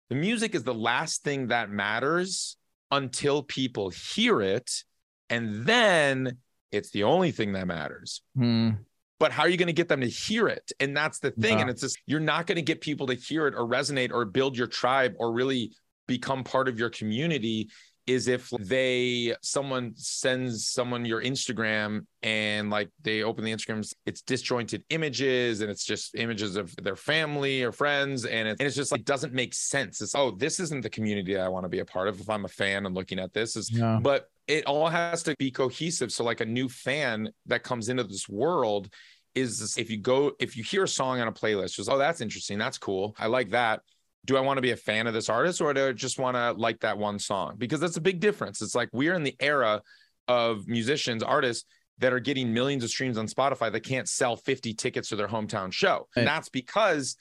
[0.09, 2.57] The music is the last thing that matters
[2.89, 4.71] until people hear it,
[5.29, 6.37] and then
[6.71, 8.71] it's the only thing that matters Hmm.
[9.19, 10.71] But how are you going to get them to hear it?
[10.79, 13.47] And that's the thing and it's just you're not going to get people to hear
[13.47, 15.71] it or resonate or build your tribe or really
[16.07, 17.69] become part of your community
[18.09, 24.21] is if they someone sends someone your instagram and like they open the Instagrams, it's
[24.21, 28.75] disjointed images and it's just images of their family or friends and, it, and it's
[28.75, 30.01] just like doesn't make sense.
[30.01, 32.45] It's oh this isn't the community i want to be a part of if i'm
[32.45, 33.99] a fan and looking at this is Yeah.
[34.01, 36.11] but it all has to be cohesive.
[36.11, 38.89] So like a new fan that comes into this world
[39.35, 42.19] is if you go if you hear a song on a playlist just oh that's
[42.19, 42.57] interesting.
[42.57, 43.15] That's cool.
[43.19, 43.81] I like that
[44.25, 46.35] do i want to be a fan of this artist or do i just want
[46.35, 49.35] to like that one song because that's a big difference it's like we're in the
[49.39, 49.81] era
[50.27, 51.65] of musicians artists
[51.97, 55.27] that are getting millions of streams on spotify that can't sell 50 tickets to their
[55.27, 57.15] hometown show and that's because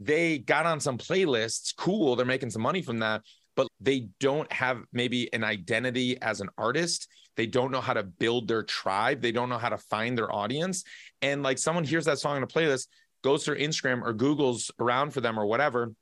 [0.00, 3.22] they got on some playlists cool they're making some money from that
[3.56, 7.08] but they don't have maybe an identity as an artist.
[7.36, 9.20] They don't know how to build their tribe.
[9.20, 10.84] They don't know how to find their audience.
[11.20, 12.88] And like someone hears that song on a playlist,
[13.22, 15.92] goes to Instagram or Google's around for them or whatever,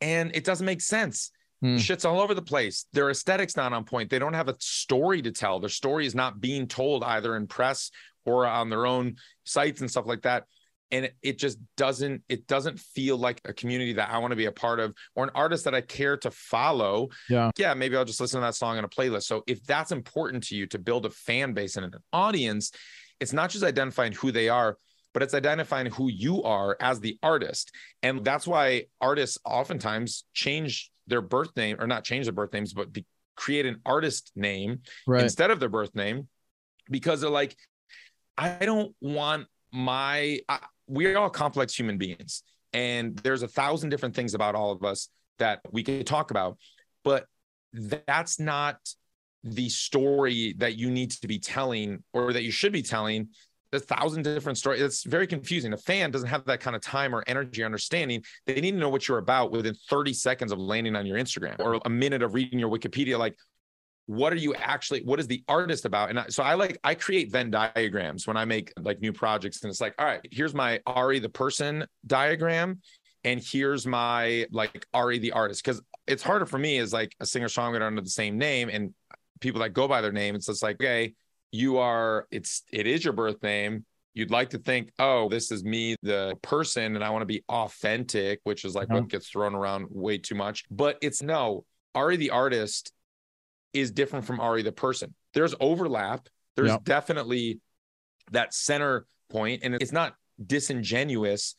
[0.00, 1.30] and it doesn't make sense.
[1.60, 1.76] Hmm.
[1.76, 2.86] Shit's all over the place.
[2.92, 4.10] Their aesthetic's not on point.
[4.10, 5.58] They don't have a story to tell.
[5.58, 7.90] Their story is not being told either in press
[8.24, 10.44] or on their own sites and stuff like that
[10.90, 14.36] and it, it just doesn't it doesn't feel like a community that I want to
[14.36, 17.08] be a part of or an artist that I care to follow.
[17.28, 17.50] Yeah.
[17.58, 19.24] Yeah, maybe I'll just listen to that song on a playlist.
[19.24, 22.72] So if that's important to you to build a fan base and an audience,
[23.20, 24.76] it's not just identifying who they are,
[25.14, 27.72] but it's identifying who you are as the artist.
[28.02, 32.72] And that's why artists oftentimes change their birth name or not change their birth names,
[32.72, 33.04] but be,
[33.36, 35.22] create an artist name Right.
[35.22, 36.28] instead of their birth name
[36.90, 37.56] because they're like,
[38.36, 42.42] I don't want my, I, we're all complex human beings.
[42.72, 46.58] And there's a thousand different things about all of us that we could talk about,
[47.04, 47.26] but
[47.72, 48.76] that's not
[49.44, 53.28] the story that you need to be telling or that you should be telling
[53.72, 54.80] a thousand different stories.
[54.80, 55.72] It's very confusing.
[55.72, 58.22] A fan doesn't have that kind of time or energy or understanding.
[58.46, 61.58] They need to know what you're about within 30 seconds of landing on your Instagram
[61.58, 63.18] or a minute of reading your Wikipedia.
[63.18, 63.36] Like,
[64.06, 66.08] what are you actually, what is the artist about?
[66.08, 69.62] And I, so I like, I create Venn diagrams when I make like new projects.
[69.62, 72.80] And it's like, all right, here's my Ari the person diagram.
[73.24, 75.62] And here's my like Ari the artist.
[75.62, 78.94] Cause it's harder for me as like a singer songwriter under the same name and
[79.40, 80.34] people that go by their name.
[80.34, 81.14] It's just like, okay,
[81.52, 83.84] you are it's it is your birth name.
[84.14, 87.44] You'd like to think oh this is me the person and i want to be
[87.48, 89.06] authentic which is like what uh-huh.
[89.06, 90.64] gets thrown around way too much.
[90.70, 92.92] But it's no ari the artist
[93.72, 95.14] is different from ari the person.
[95.34, 96.28] There's overlap.
[96.56, 96.84] There's yep.
[96.84, 97.60] definitely
[98.32, 101.54] that center point and it's not disingenuous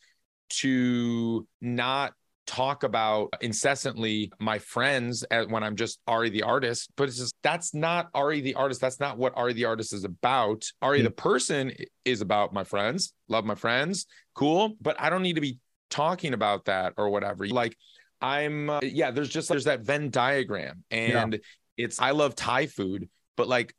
[0.50, 2.12] to not
[2.50, 7.74] talk about incessantly my friends when I'm just Ari the artist, but it's just that's
[7.74, 8.80] not Ari the artist.
[8.80, 10.64] That's not what Ari the artist is about.
[10.82, 11.04] Ari mm-hmm.
[11.04, 11.72] the person
[12.04, 15.58] is about my friends, love my friends, cool, but I don't need to be
[15.90, 17.46] talking about that or whatever.
[17.46, 17.76] Like
[18.20, 21.38] I'm, uh, yeah, there's just there's that Venn diagram, and yeah.
[21.76, 23.76] it's I love Thai food, but like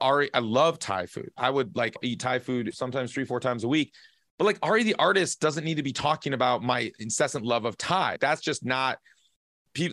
[0.00, 1.30] Ari, I love Thai food.
[1.36, 3.94] I would like eat Thai food sometimes three, four times a week.
[4.38, 7.76] But like Ari the artist doesn't need to be talking about my incessant love of
[7.76, 8.18] Thai.
[8.20, 8.98] That's just not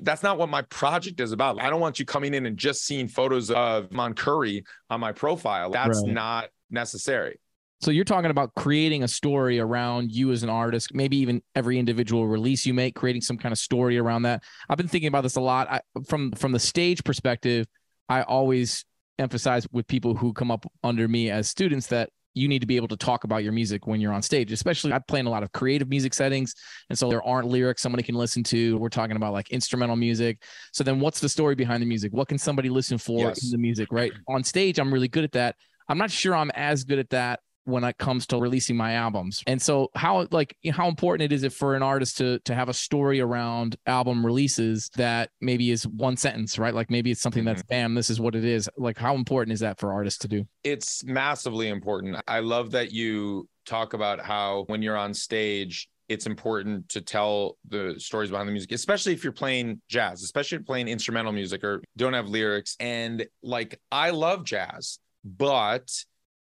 [0.01, 1.61] that's not what my project is about.
[1.61, 5.11] I don't want you coming in and just seeing photos of Mon Curry on my
[5.11, 5.69] profile.
[5.69, 6.13] That's right.
[6.13, 7.39] not necessary.
[7.81, 11.77] So you're talking about creating a story around you as an artist, maybe even every
[11.77, 14.43] individual release you make, creating some kind of story around that.
[14.69, 15.69] I've been thinking about this a lot.
[15.69, 17.67] I, from from the stage perspective,
[18.09, 18.85] I always
[19.19, 22.75] emphasize with people who come up under me as students that you need to be
[22.75, 25.29] able to talk about your music when you're on stage, especially I play in a
[25.29, 26.53] lot of creative music settings.
[26.89, 28.77] And so there aren't lyrics somebody can listen to.
[28.77, 30.43] We're talking about like instrumental music.
[30.73, 32.13] So then what's the story behind the music?
[32.13, 33.43] What can somebody listen for yes.
[33.43, 34.11] in the music, right?
[34.27, 35.55] On stage, I'm really good at that.
[35.87, 39.43] I'm not sure I'm as good at that when it comes to releasing my albums.
[39.47, 42.69] And so how like how important it is it for an artist to to have
[42.69, 46.73] a story around album releases that maybe is one sentence, right?
[46.73, 47.69] Like maybe it's something that's mm-hmm.
[47.69, 48.69] bam, this is what it is.
[48.77, 50.45] Like how important is that for artists to do?
[50.63, 52.17] It's massively important.
[52.27, 57.57] I love that you talk about how when you're on stage it's important to tell
[57.67, 61.31] the stories behind the music, especially if you're playing jazz, especially if you're playing instrumental
[61.31, 62.75] music or don't have lyrics.
[62.79, 65.91] And like, I love jazz, but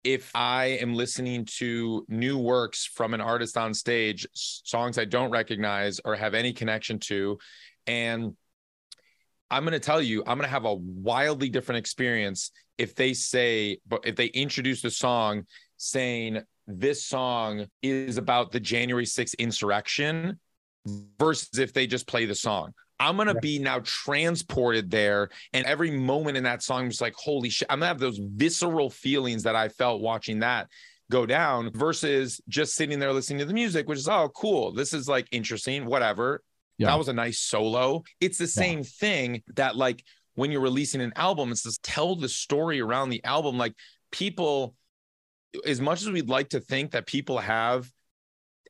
[0.04, 5.32] if I am listening to new works from an artist on stage, songs I don't
[5.32, 7.38] recognize or have any connection to,
[7.88, 8.36] and
[9.50, 13.14] I'm going to tell you, I'm going to have a wildly different experience if they
[13.14, 15.44] say, but if they introduce the song
[15.78, 20.40] saying this song is about the January 6th insurrection
[21.20, 22.74] versus if they just play the song.
[23.04, 23.40] I'm gonna yeah.
[23.42, 27.68] be now transported there, and every moment in that song, I'm like, holy shit!
[27.70, 30.70] I'm gonna have those visceral feelings that I felt watching that
[31.12, 34.94] go down versus just sitting there listening to the music, which is oh cool, this
[34.94, 36.42] is like interesting, whatever.
[36.78, 36.88] Yeah.
[36.88, 38.04] That was a nice solo.
[38.20, 38.86] It's the same yeah.
[39.00, 40.04] thing that like
[40.36, 43.58] when you're releasing an album, it's just tell the story around the album.
[43.58, 43.74] Like
[44.12, 44.76] people,
[45.66, 47.92] as much as we'd like to think that people have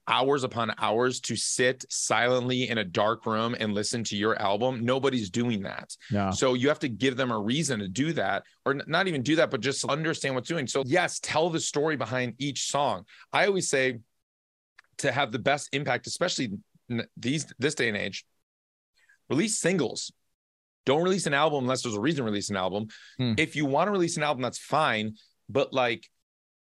[0.07, 4.83] hours upon hours to sit silently in a dark room and listen to your album.
[4.83, 5.95] Nobody's doing that.
[6.11, 6.29] Yeah.
[6.31, 9.35] So you have to give them a reason to do that, or not even do
[9.37, 10.67] that, but just understand what's doing.
[10.67, 13.05] So, yes, tell the story behind each song.
[13.31, 13.99] I always say
[14.99, 16.51] to have the best impact, especially
[17.17, 18.25] these this day and age,
[19.29, 20.11] release singles.
[20.85, 22.87] Don't release an album unless there's a reason to release an album.
[23.17, 23.33] Hmm.
[23.37, 25.15] If you want to release an album, that's fine.
[25.49, 26.09] But like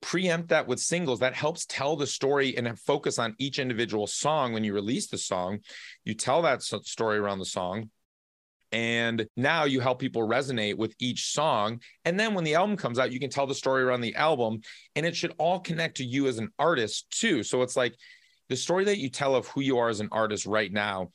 [0.03, 1.21] preempt that with singles.
[1.21, 4.53] That helps tell the story and focus on each individual song.
[4.53, 5.61] When you release the song
[6.05, 7.91] you tell that story around the song.
[8.73, 11.81] And now you help people resonate with each song.
[12.05, 14.61] And then when the album comes out you can tell the story around the album.
[14.97, 17.43] And it should all connect to you as an artist too.
[17.43, 17.95] So it's like
[18.49, 21.11] the story that you tell of who you are as an artist right now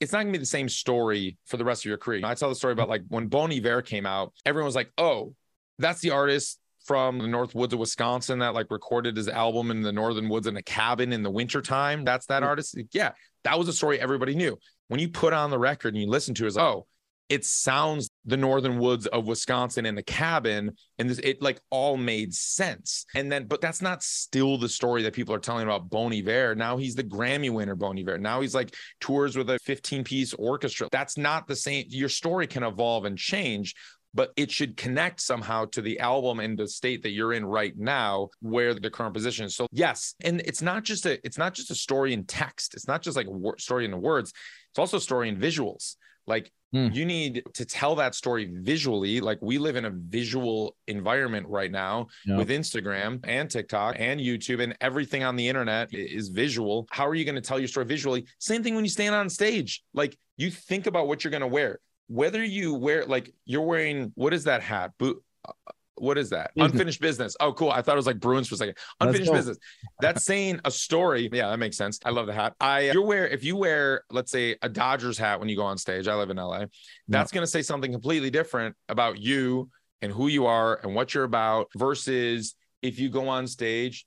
[0.00, 2.22] it's not going to be the same story for the rest of your career.
[2.24, 5.34] I tell the story about like when Bon Iver came out, everyone was like, "Oh,
[5.78, 6.58] that's the artist
[6.90, 10.48] from the North Woods of Wisconsin that like recorded his album in the Northern Woods
[10.48, 12.04] in a cabin in the wintertime.
[12.04, 12.46] That's that mm.
[12.46, 12.76] artist.
[12.90, 13.12] Yeah,
[13.44, 14.58] that was a story everybody knew.
[14.88, 16.86] When you put on the record and you listen to it, it's like, oh,
[17.28, 20.72] it sounds the northern woods of Wisconsin in the cabin.
[20.98, 23.06] And this, it like all made sense.
[23.14, 26.56] And then, but that's not still the story that people are telling about Bon Iver.
[26.56, 28.18] Now he's the Grammy winner, Bon Iver.
[28.18, 30.88] Now he's like tours with a 15 piece orchestra.
[30.90, 31.84] That's not the same.
[31.88, 33.76] Your story can evolve and change
[34.14, 37.76] but it should connect somehow to the album and the state that you're in right
[37.76, 39.54] now where the current position is.
[39.54, 42.74] So yes and it's not just a it's not just a story in text.
[42.74, 44.32] It's not just like a story in the words.
[44.70, 45.96] It's also a story in visuals.
[46.26, 46.94] Like mm.
[46.94, 49.20] you need to tell that story visually.
[49.20, 52.38] Like we live in a visual environment right now yep.
[52.38, 56.86] with instagram and tiktok and youtube and everything on the internet is visual.
[56.90, 58.26] How are you going to tell your story visually?
[58.38, 59.82] Same thing when you stand on stage.
[59.94, 61.78] Like you think about what you're going to wear
[62.10, 64.92] whether you wear like you're wearing what is that hat?
[64.98, 65.52] Bo- uh,
[65.94, 66.52] what is that?
[66.54, 66.72] Business.
[66.72, 67.36] Unfinished business.
[67.40, 67.70] Oh, cool.
[67.70, 68.76] I thought it was like Bruins for a second.
[69.00, 69.58] Unfinished business.
[70.00, 71.28] That's saying a story.
[71.30, 72.00] Yeah, that makes sense.
[72.04, 72.54] I love the hat.
[72.58, 75.78] I you're wear if you wear, let's say, a Dodgers hat when you go on
[75.78, 76.08] stage.
[76.08, 76.64] I live in LA.
[77.06, 79.70] That's going to say something completely different about you
[80.02, 84.06] and who you are and what you're about versus if you go on stage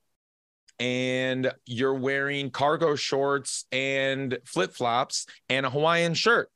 [0.79, 6.49] and you're wearing cargo shorts and flip flops and a Hawaiian shirt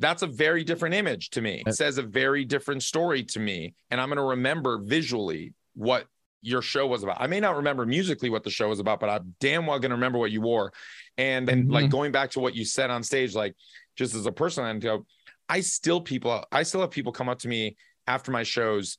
[0.00, 1.62] that's a very different image to me.
[1.66, 3.74] It says a very different story to me.
[3.90, 6.06] And I'm going to remember visually what
[6.42, 7.20] your show was about.
[7.20, 9.90] I may not remember musically what the show was about, but I'm damn well going
[9.90, 10.72] to remember what you wore.
[11.16, 11.72] And and mm-hmm.
[11.72, 13.54] like going back to what you said on stage, like
[13.96, 15.06] just as a person, and go,
[15.48, 17.76] I still people, I still have people come up to me
[18.06, 18.98] after my shows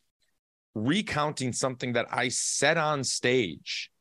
[0.73, 3.91] recounting something that I said on stage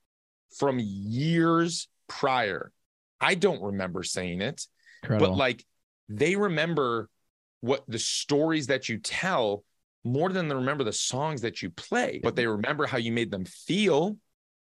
[0.57, 2.72] from years prior.
[3.20, 4.66] I don't remember saying it,
[5.02, 5.30] Incredible.
[5.30, 5.64] but like
[6.08, 7.08] they remember
[7.60, 9.64] what the stories that you tell
[10.04, 13.30] more than they remember the songs that you play, but they remember how you made
[13.30, 14.16] them feel.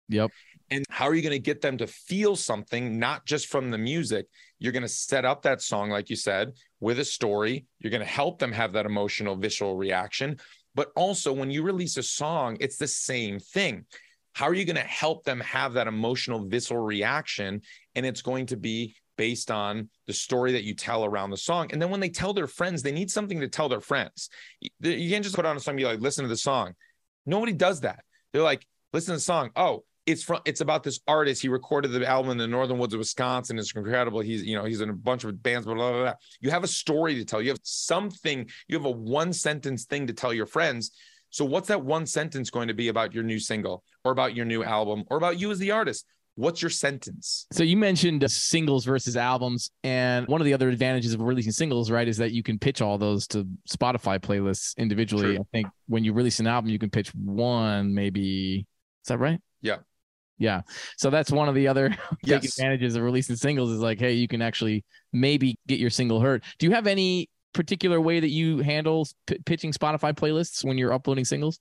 [0.08, 0.30] Yep.
[0.70, 3.78] And how are you going to get them to feel something, not just from the
[3.78, 4.26] music?
[4.58, 7.66] You're going to set up that song, like you said, with a story.
[7.78, 10.38] You're going to help them have that emotional, visual reaction.
[10.74, 13.84] But also, when you release a song, it's the same thing.
[14.32, 17.62] How are you going to help them have that emotional, visceral reaction?
[17.94, 21.68] And it's going to be based on the story that you tell around the song.
[21.72, 24.28] And then when they tell their friends, they need something to tell their friends.
[24.60, 26.74] You can't just put on a song and be like, listen to the song.
[27.24, 28.04] Nobody does that.
[28.32, 29.50] They're like, listen to the song.
[29.56, 31.42] Oh, it's from it's about this artist.
[31.42, 33.58] He recorded the album in the northern woods of Wisconsin.
[33.58, 34.20] It's incredible.
[34.20, 36.14] He's, you know, he's in a bunch of bands, blah, blah, blah.
[36.40, 37.42] You have a story to tell.
[37.42, 40.92] You have something, you have a one sentence thing to tell your friends.
[41.30, 44.46] So what's that one sentence going to be about your new single or about your
[44.46, 46.06] new album or about you as the artist?
[46.36, 47.46] What's your sentence?
[47.50, 51.90] So you mentioned singles versus albums, and one of the other advantages of releasing singles,
[51.90, 55.36] right, is that you can pitch all those to Spotify playlists individually.
[55.36, 55.38] True.
[55.38, 58.66] I think when you release an album, you can pitch one, maybe.
[59.02, 59.40] Is that right?
[59.62, 59.78] Yeah.
[60.38, 60.60] Yeah.
[60.98, 64.28] So that's one of the other big advantages of releasing singles is like, hey, you
[64.28, 66.44] can actually maybe get your single heard.
[66.58, 70.92] Do you have any particular way that you handle p- pitching Spotify playlists when you're
[70.92, 71.58] uploading singles?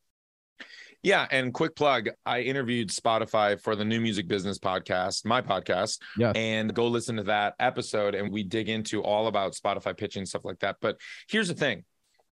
[1.06, 6.00] Yeah, and quick plug, I interviewed Spotify for the New Music Business podcast, my podcast.
[6.18, 6.32] Yeah.
[6.34, 10.44] And go listen to that episode and we dig into all about Spotify pitching stuff
[10.44, 10.78] like that.
[10.82, 10.98] But
[11.30, 11.84] here's the thing.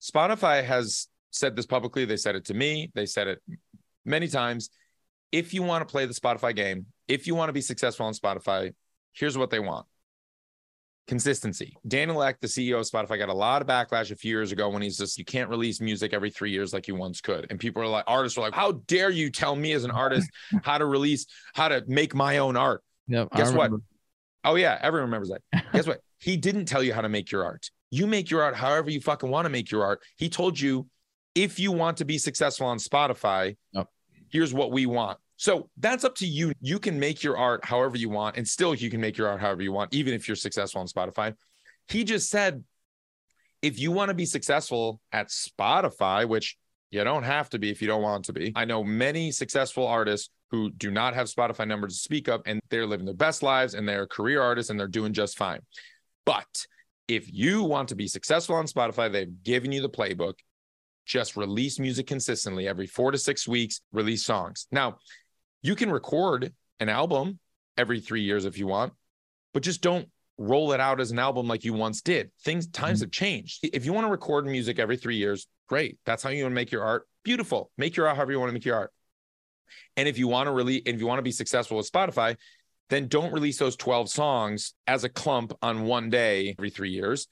[0.02, 3.38] Spotify has said this publicly, they said it to me, they said it
[4.04, 4.70] many times.
[5.30, 8.14] If you want to play the Spotify game, if you want to be successful on
[8.14, 8.74] Spotify,
[9.12, 9.86] here's what they want
[11.06, 11.76] consistency.
[11.86, 14.68] Daniel Ek, the CEO of Spotify, got a lot of backlash a few years ago
[14.68, 17.46] when he's just, you can't release music every three years like you once could.
[17.50, 20.28] And people are like, artists are like, how dare you tell me as an artist
[20.62, 22.82] how to release, how to make my own art?
[23.08, 23.70] Yep, Guess what?
[24.44, 24.78] Oh, yeah.
[24.80, 25.64] Everyone remembers that.
[25.72, 26.00] Guess what?
[26.18, 27.70] He didn't tell you how to make your art.
[27.90, 30.00] You make your art however you fucking want to make your art.
[30.16, 30.88] He told you
[31.34, 33.88] if you want to be successful on Spotify, yep.
[34.30, 35.18] here's what we want.
[35.36, 36.52] So that's up to you.
[36.60, 39.40] You can make your art however you want, and still you can make your art
[39.40, 41.34] however you want, even if you're successful on Spotify.
[41.88, 42.64] He just said,
[43.62, 46.56] if you want to be successful at Spotify, which
[46.90, 48.52] you don't have to be if you don't want to be.
[48.54, 52.60] I know many successful artists who do not have Spotify numbers to speak of, and
[52.70, 55.60] they're living their best lives and they're career artists and they're doing just fine.
[56.24, 56.66] But
[57.08, 60.34] if you want to be successful on Spotify, they've given you the playbook.
[61.04, 64.66] Just release music consistently every four to six weeks, release songs.
[64.72, 64.96] Now,
[65.66, 67.38] you can record an album
[67.76, 68.92] every three years if you want,
[69.52, 72.30] but just don't roll it out as an album like you once did.
[72.44, 73.06] Things times mm-hmm.
[73.06, 73.68] have changed.
[73.72, 75.98] If you want to record music every three years, great.
[76.04, 77.08] That's how you want to make your art.
[77.24, 77.70] Beautiful.
[77.76, 78.92] Make your art however you want to make your art.
[79.96, 82.36] And if you want to really, if you want to be successful with Spotify,
[82.88, 87.26] then don't release those 12 songs as a clump on one day every three years.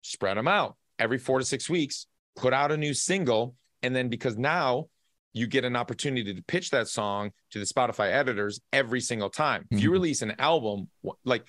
[0.00, 3.54] Spread them out every four to six weeks, put out a new single.
[3.84, 4.86] And then because now
[5.32, 9.62] you get an opportunity to pitch that song to the Spotify editors every single time.
[9.62, 9.76] Mm-hmm.
[9.76, 9.94] If you mm-hmm.
[9.94, 10.88] release an album,
[11.24, 11.44] like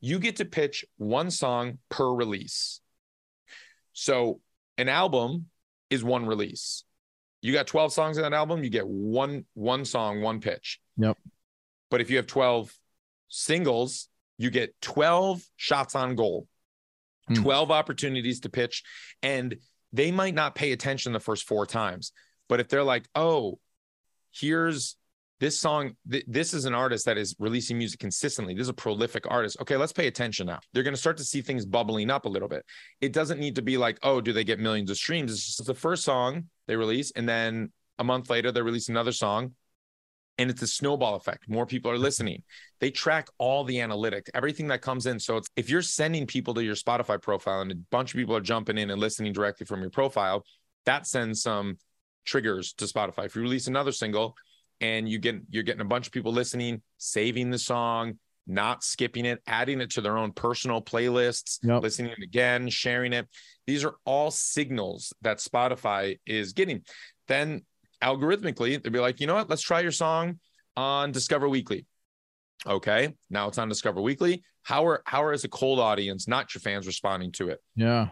[0.00, 2.80] you get to pitch one song per release.
[3.92, 4.40] So
[4.76, 5.46] an album
[5.90, 6.84] is one release.
[7.40, 10.80] You got 12 songs in that album, you get one one song, one pitch.
[10.96, 11.18] Yep.
[11.90, 12.72] But if you have 12
[13.28, 14.08] singles,
[14.38, 16.46] you get 12 shots on goal.
[17.30, 17.42] Mm.
[17.42, 18.82] 12 opportunities to pitch
[19.22, 19.56] and
[19.92, 22.12] they might not pay attention the first four times.
[22.52, 23.58] But if they're like, oh,
[24.30, 24.98] here's
[25.40, 28.52] this song, th- this is an artist that is releasing music consistently.
[28.52, 29.56] This is a prolific artist.
[29.62, 30.60] Okay, let's pay attention now.
[30.74, 32.66] They're going to start to see things bubbling up a little bit.
[33.00, 35.32] It doesn't need to be like, oh, do they get millions of streams?
[35.32, 39.12] It's just the first song they release, and then a month later, they release another
[39.12, 39.54] song.
[40.36, 41.48] And it's a snowball effect.
[41.48, 42.42] More people are listening.
[42.80, 45.18] They track all the analytics, everything that comes in.
[45.18, 48.42] So if you're sending people to your Spotify profile and a bunch of people are
[48.42, 50.44] jumping in and listening directly from your profile,
[50.84, 51.78] that sends some
[52.24, 53.26] triggers to Spotify.
[53.26, 54.34] If you release another single,
[54.82, 59.24] and you get you're getting a bunch of people listening, saving the song, not skipping
[59.24, 61.82] it, adding it to their own personal playlists, yep.
[61.82, 63.28] listening again, sharing it.
[63.66, 66.82] These are all signals that Spotify is getting.
[67.28, 67.62] Then
[68.02, 69.48] algorithmically, they'll be like, you know what?
[69.48, 70.40] Let's try your song
[70.76, 71.86] on Discover Weekly.
[72.66, 74.42] Okay, now it's on Discover Weekly.
[74.64, 77.60] How are how are as a cold audience, not your fans, responding to it?
[77.76, 78.08] Yeah.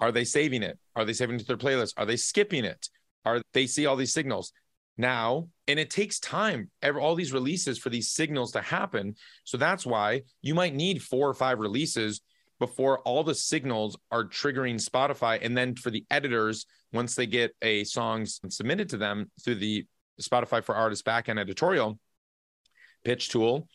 [0.00, 0.78] Are they saving it?
[0.96, 1.94] Are they saving it to their playlist?
[1.96, 2.88] Are they skipping it?
[3.24, 4.52] Are they see all these signals?
[5.00, 9.14] now and it takes time all these releases for these signals to happen
[9.44, 12.20] so that's why you might need four or five releases
[12.58, 17.52] before all the signals are triggering spotify and then for the editors once they get
[17.62, 19.86] a song submitted to them through the
[20.20, 21.98] spotify for artists backend editorial
[23.04, 23.66] pitch tool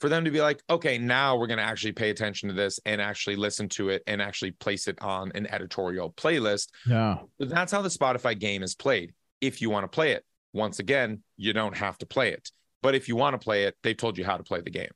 [0.00, 2.80] for them to be like okay now we're going to actually pay attention to this
[2.84, 7.70] and actually listen to it and actually place it on an editorial playlist yeah that's
[7.70, 10.24] how the spotify game is played if you want to play it.
[10.52, 12.50] Once again, you don't have to play it.
[12.82, 14.90] But if you want to play it, they've told you how to play the game.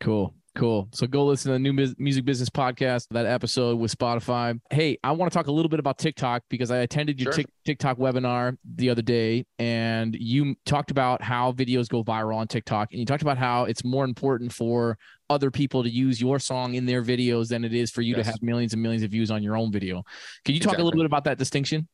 [0.00, 0.34] Cool.
[0.54, 0.88] Cool.
[0.92, 4.60] So go listen to the new music business podcast, that episode with Spotify.
[4.70, 7.44] Hey, I want to talk a little bit about TikTok because I attended your sure.
[7.64, 12.88] TikTok webinar the other day and you talked about how videos go viral on TikTok
[12.92, 14.98] and you talked about how it's more important for
[15.30, 18.26] other people to use your song in their videos than it is for you yes.
[18.26, 20.04] to have millions and millions of views on your own video.
[20.44, 20.82] Can you talk exactly.
[20.82, 21.88] a little bit about that distinction?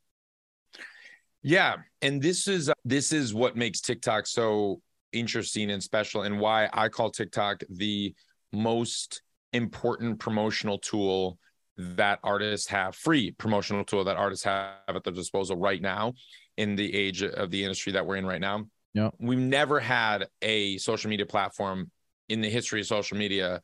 [1.42, 4.80] Yeah, and this is uh, this is what makes TikTok so
[5.12, 8.12] interesting and special and why I call TikTok the
[8.52, 9.22] most
[9.52, 11.38] important promotional tool
[11.76, 16.12] that artists have free promotional tool that artists have at their disposal right now
[16.56, 18.64] in the age of the industry that we're in right now.
[18.94, 19.10] Yeah.
[19.20, 21.90] We've never had a social media platform
[22.28, 23.60] in the history of social media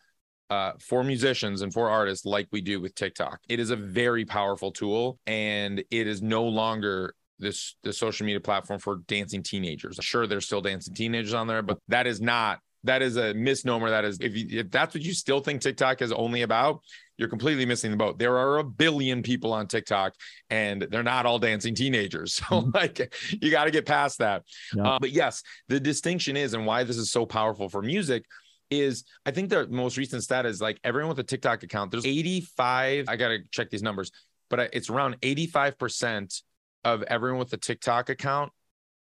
[0.48, 3.40] uh, for musicians and for artists like we do with TikTok.
[3.48, 8.40] It is a very powerful tool and it is no longer this the social media
[8.40, 9.98] platform for dancing teenagers.
[10.00, 13.90] Sure, there's still dancing teenagers on there, but that is not that is a misnomer.
[13.90, 16.80] That is if you, if that's what you still think TikTok is only about,
[17.16, 18.18] you're completely missing the boat.
[18.18, 20.14] There are a billion people on TikTok,
[20.50, 22.34] and they're not all dancing teenagers.
[22.44, 22.70] So mm-hmm.
[22.74, 24.42] like you got to get past that.
[24.74, 24.86] Yeah.
[24.86, 28.24] Uh, but yes, the distinction is, and why this is so powerful for music
[28.70, 32.06] is I think the most recent stat is like everyone with a TikTok account, there's
[32.06, 34.10] 85, I got to check these numbers,
[34.50, 36.42] but it's around 85%
[36.84, 38.52] of everyone with a TikTok account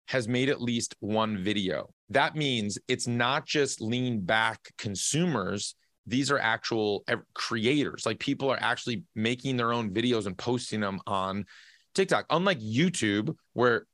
[0.08, 1.90] has made at least one video.
[2.10, 5.76] That means it's not just lean back consumers.
[6.06, 8.06] These are actual creators.
[8.06, 11.46] Like people are actually making their own videos and posting them on
[11.96, 12.26] TikTok.
[12.30, 13.86] Unlike YouTube, where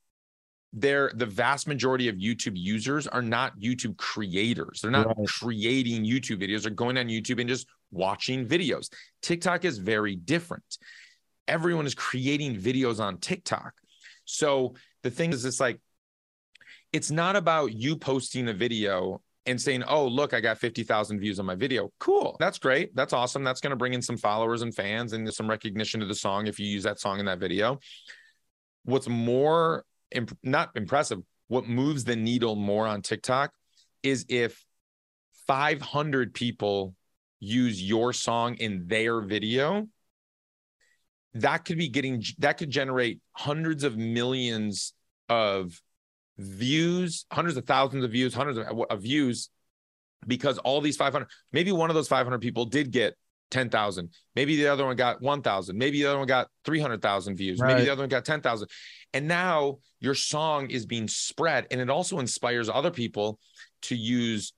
[0.74, 4.82] they're the vast majority of YouTube users are not YouTube creators.
[4.82, 5.28] They're not right.
[5.28, 6.64] creating YouTube videos.
[6.64, 8.90] They're going on YouTube and just watching videos.
[9.22, 10.78] TikTok is very different
[11.50, 13.74] everyone is creating videos on TikTok.
[14.24, 15.82] So the thing is, it's like,
[16.92, 21.40] it's not about you posting a video and saying, oh, look, I got 50,000 views
[21.40, 21.92] on my video.
[22.00, 22.36] Cool.
[22.40, 22.96] That's great.
[22.96, 23.44] That's awesome.
[23.44, 26.48] That's going to bring in some followers and fans and some recognition to the song
[26.48, 27.80] if you use that song in that video.
[28.84, 33.52] What's more, imp- not impressive, what moves the needle more on TikTok
[34.04, 34.64] is if
[35.48, 36.96] 500 people
[37.40, 39.88] use your song in their video
[41.34, 44.94] that could be getting that could generate hundreds of millions
[45.30, 45.80] of
[46.40, 49.50] views, hundreds of thousands of views, hundreds of, of views,
[50.26, 53.16] because all these 500, maybe one of those 500 people did get
[53.52, 54.10] 10,000.
[54.36, 55.78] Maybe the other one got 1,000.
[55.78, 57.60] Maybe the other one got 300,000 views.
[57.60, 57.74] Right.
[57.74, 58.68] Maybe the other one got 10,000.
[59.14, 63.40] And now your song is being spread and it also inspires other people
[63.84, 64.54] to use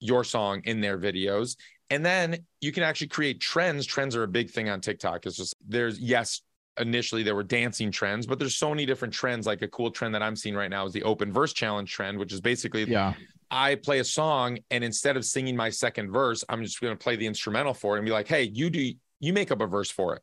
[0.00, 1.56] your song in their videos.
[1.90, 3.86] And then you can actually create trends.
[3.86, 5.26] Trends are a big thing on TikTok.
[5.26, 6.42] It's just there's yes,
[6.78, 9.46] initially there were dancing trends, but there's so many different trends.
[9.46, 12.18] Like a cool trend that I'm seeing right now is the open verse challenge trend,
[12.18, 13.14] which is basically yeah.
[13.50, 17.02] I play a song and instead of singing my second verse, I'm just going to
[17.02, 19.66] play the instrumental for it and be like, hey, you do you make up a
[19.66, 20.22] verse for it.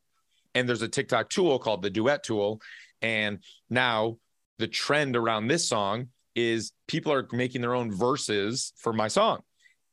[0.54, 2.62] And there's a TikTok tool called the duet tool.
[3.02, 3.40] And
[3.70, 4.18] now
[4.60, 9.42] the trend around this song is people are making their own verses for my song.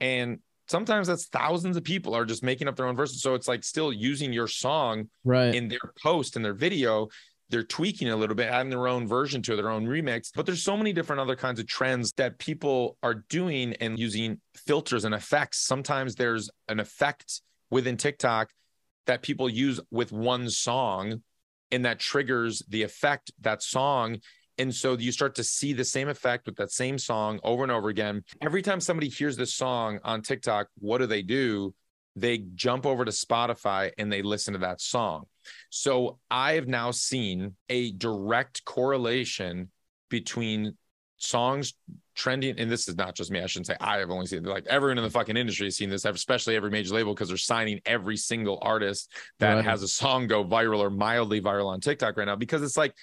[0.01, 3.23] And sometimes that's thousands of people are just making up their own verses.
[3.23, 5.55] So it's like still using your song right.
[5.55, 7.09] in their post and their video.
[7.51, 10.31] They're tweaking a little bit, adding their own version to their own remix.
[10.35, 14.41] But there's so many different other kinds of trends that people are doing and using
[14.55, 15.61] filters and effects.
[15.61, 17.41] Sometimes there's an effect
[17.71, 18.51] within TikTok
[19.07, 21.23] that people use with one song
[21.71, 24.19] and that triggers the effect that song
[24.59, 27.73] and so you start to see the same effect with that same song over and
[27.73, 28.25] over again.
[28.43, 31.75] Every time somebody hears this song on TikTok, what do they do?
[32.17, 35.25] They jump over to Spotify and they listen to that song.
[35.71, 39.71] So I have now seen a direct correlation
[40.11, 40.77] between
[41.19, 41.75] songs
[42.15, 44.49] trending and this is not just me i shouldn't say i have only seen it
[44.49, 47.37] like everyone in the fucking industry has seen this especially every major label because they're
[47.37, 49.65] signing every single artist that right.
[49.65, 52.95] has a song go viral or mildly viral on tiktok right now because it's like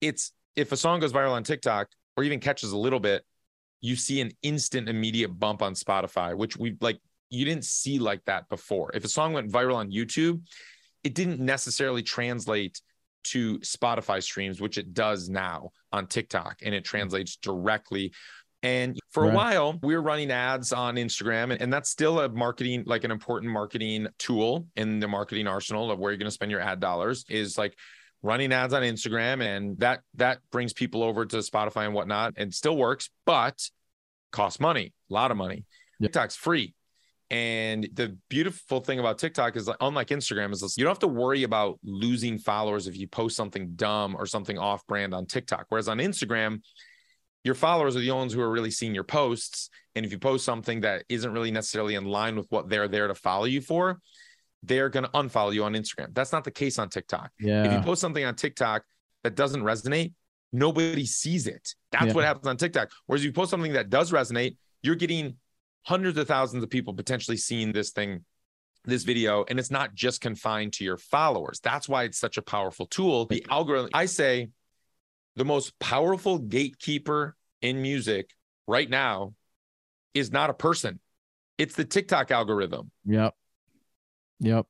[0.00, 3.24] it's if a song goes viral on TikTok or even catches a little bit,
[3.80, 6.98] you see an instant immediate bump on Spotify, which we like
[7.30, 8.90] you didn't see like that before.
[8.94, 10.42] If a song went viral on YouTube,
[11.04, 12.80] it didn't necessarily translate
[13.24, 18.12] to Spotify streams, which it does now on TikTok, and it translates directly.
[18.64, 19.32] And for right.
[19.32, 23.04] a while, we were running ads on Instagram, and, and that's still a marketing, like
[23.04, 26.60] an important marketing tool in the marketing arsenal of where you're going to spend your
[26.60, 27.76] ad dollars is like
[28.22, 32.52] running ads on Instagram, and that that brings people over to Spotify and whatnot, and
[32.52, 33.68] still works, but
[34.32, 35.64] costs money, a lot of money.
[36.00, 36.12] Yep.
[36.12, 36.74] TikTok's free.
[37.30, 41.08] And the beautiful thing about TikTok is like, unlike Instagram, is you don't have to
[41.08, 45.66] worry about losing followers if you post something dumb or something off brand on TikTok.
[45.68, 46.62] Whereas on Instagram,
[47.44, 49.68] your followers are the ones who are really seeing your posts.
[49.94, 53.08] And if you post something that isn't really necessarily in line with what they're there
[53.08, 54.00] to follow you for,
[54.62, 56.14] they're going to unfollow you on Instagram.
[56.14, 57.30] That's not the case on TikTok.
[57.38, 57.64] Yeah.
[57.64, 58.82] If you post something on TikTok
[59.24, 60.12] that doesn't resonate,
[60.52, 61.74] nobody sees it.
[61.92, 62.12] That's yeah.
[62.12, 62.90] what happens on TikTok.
[63.06, 65.36] Whereas you post something that does resonate, you're getting
[65.84, 68.24] hundreds of thousands of people potentially seeing this thing,
[68.84, 71.60] this video, and it's not just confined to your followers.
[71.60, 73.26] That's why it's such a powerful tool.
[73.26, 74.48] The algorithm, I say,
[75.36, 78.30] the most powerful gatekeeper in music
[78.66, 79.34] right now
[80.14, 81.00] is not a person.
[81.58, 82.90] It's the TikTok algorithm.
[83.06, 83.34] Yep.
[84.40, 84.66] Yep.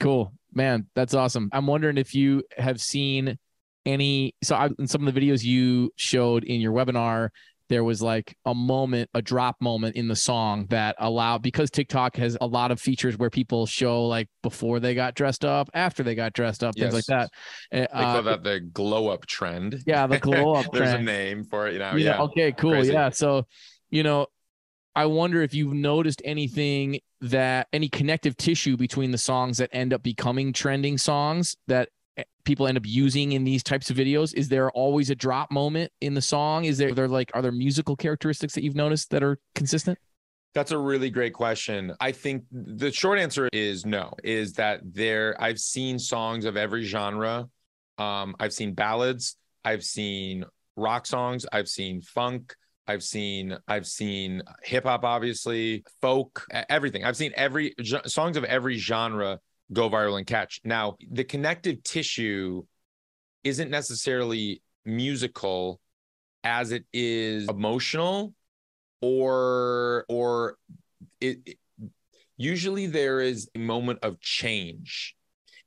[0.00, 0.86] Cool, man.
[0.94, 1.48] That's awesome.
[1.52, 3.38] I'm wondering if you have seen
[3.86, 4.34] any.
[4.42, 7.30] So, I, in some of the videos you showed in your webinar,
[7.72, 12.16] there was like a moment, a drop moment in the song that allowed because TikTok
[12.16, 16.02] has a lot of features where people show like before they got dressed up, after
[16.02, 16.92] they got dressed up, yes.
[16.92, 17.30] things like that.
[17.72, 19.82] Eh, they call uh, that the glow up trend.
[19.86, 20.66] Yeah, the glow up.
[20.72, 21.08] There's trend.
[21.08, 21.94] a name for it, you know.
[21.94, 22.16] Yeah.
[22.16, 22.22] yeah.
[22.22, 22.52] Okay.
[22.52, 22.72] Cool.
[22.72, 22.92] Crazy.
[22.92, 23.08] Yeah.
[23.08, 23.46] So,
[23.88, 24.26] you know,
[24.94, 29.92] I wonder if you've noticed anything that any connective tissue between the songs that end
[29.92, 34.34] up becoming trending songs that eh, people end up using in these types of videos?
[34.34, 36.64] Is there always a drop moment in the song?
[36.64, 39.98] Is there like are there musical characteristics that you've noticed that are consistent?
[40.54, 41.94] That's a really great question.
[41.98, 46.84] I think the short answer is no, is that there I've seen songs of every
[46.84, 47.48] genre.
[47.96, 50.44] Um, I've seen ballads, I've seen
[50.76, 52.54] rock songs, I've seen funk,
[52.92, 57.04] I've seen I've seen hip hop, obviously, folk, everything.
[57.04, 57.74] I've seen every
[58.06, 59.38] songs of every genre
[59.72, 60.60] go viral and catch.
[60.62, 62.64] Now, the connective tissue
[63.44, 65.80] isn't necessarily musical
[66.44, 68.34] as it is emotional
[69.00, 70.58] or or
[71.20, 71.58] it, it
[72.36, 75.16] usually there is a moment of change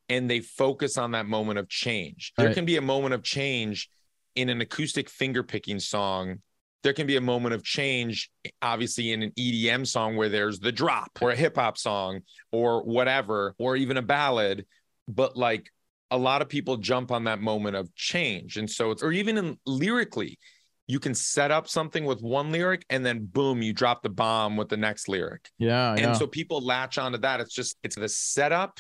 [0.10, 2.34] and they focus on that moment of change.
[2.38, 3.90] There can be a moment of change
[4.36, 6.42] in an acoustic finger picking song
[6.86, 8.30] there can be a moment of change,
[8.62, 12.20] obviously, in an EDM song where there's the drop or a hip hop song
[12.52, 14.68] or whatever, or even a ballad.
[15.08, 15.72] But like
[16.12, 18.58] a lot of people jump on that moment of change.
[18.58, 20.38] And so it's, or even in lyrically,
[20.86, 24.56] you can set up something with one lyric and then boom, you drop the bomb
[24.56, 25.50] with the next lyric.
[25.58, 25.94] Yeah.
[25.94, 26.14] And yeah.
[26.14, 27.40] so people latch onto that.
[27.40, 28.78] It's just, it's the setup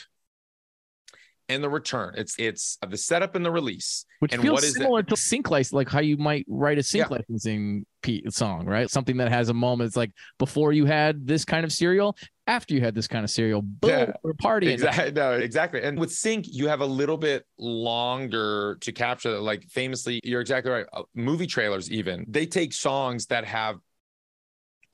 [1.49, 2.13] and the return.
[2.17, 4.05] It's it's the setup and the release.
[4.19, 6.83] Which and feels what is similar to sync license, like how you might write a
[6.83, 7.17] sync yeah.
[7.17, 7.85] licensing
[8.29, 8.89] song, right?
[8.89, 9.87] Something that has a moment.
[9.87, 12.15] It's like before you had this kind of cereal,
[12.47, 14.73] after you had this kind of cereal, boom, yeah, we're partying.
[14.73, 15.11] Exactly.
[15.15, 15.81] No, exactly.
[15.81, 19.39] And with sync, you have a little bit longer to capture.
[19.39, 20.85] Like famously, you're exactly right.
[20.93, 23.77] Uh, movie trailers, even they take songs that have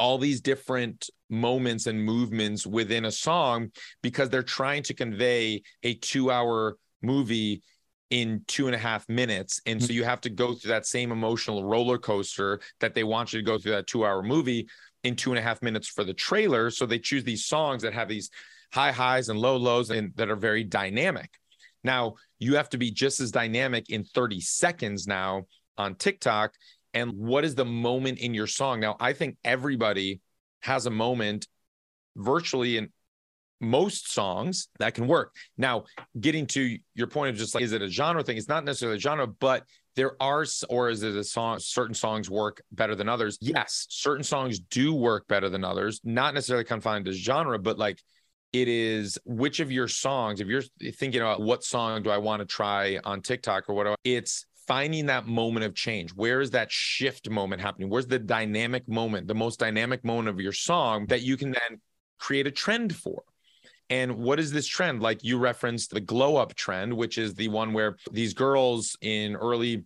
[0.02, 3.70] all these different moments and movements within a song
[4.02, 7.62] because they're trying to convey a two hour movie
[8.10, 9.62] in two and a half minutes.
[9.68, 9.98] And so mm-hmm.
[9.98, 13.46] you have to go through that same emotional roller coaster that they want you to
[13.46, 14.68] go through that two hour movie
[15.04, 16.72] in two and a half minutes for the trailer.
[16.72, 18.32] So they choose these songs that have these
[18.74, 21.30] high highs and low lows and that are very dynamic.
[21.84, 25.44] Now you have to be just as dynamic in 30 seconds now
[25.78, 26.56] on TikTok
[26.94, 28.80] and what is the moment in your song.
[28.80, 30.22] Now, I think everybody
[30.62, 31.48] has a moment
[32.16, 32.90] virtually in
[33.60, 35.36] most songs that can work.
[35.58, 35.86] Now,
[36.20, 38.38] getting to your point of just like, is it a genre thing?
[38.38, 39.66] It's not necessarily a genre, but
[39.96, 41.60] there are, or is it a song?
[41.60, 43.38] Certain songs work better than others.
[43.42, 48.00] Yes, certain songs do work better than others, not necessarily confined to genre, but like
[48.54, 50.64] it is which of your songs, if you're
[50.94, 55.08] thinking about what song do I want to try on TikTok or whatever, it's finding
[55.08, 56.12] that moment of change.
[56.12, 57.90] Where is that shift moment happening?
[57.90, 61.08] Where's the dynamic moment, the most dynamic moment of your song mm-hmm.
[61.08, 61.82] that you can then
[62.20, 63.24] create a trend for?
[63.90, 65.02] And what is this trend?
[65.02, 69.36] Like you referenced the glow up trend, which is the one where these girls in
[69.36, 69.78] early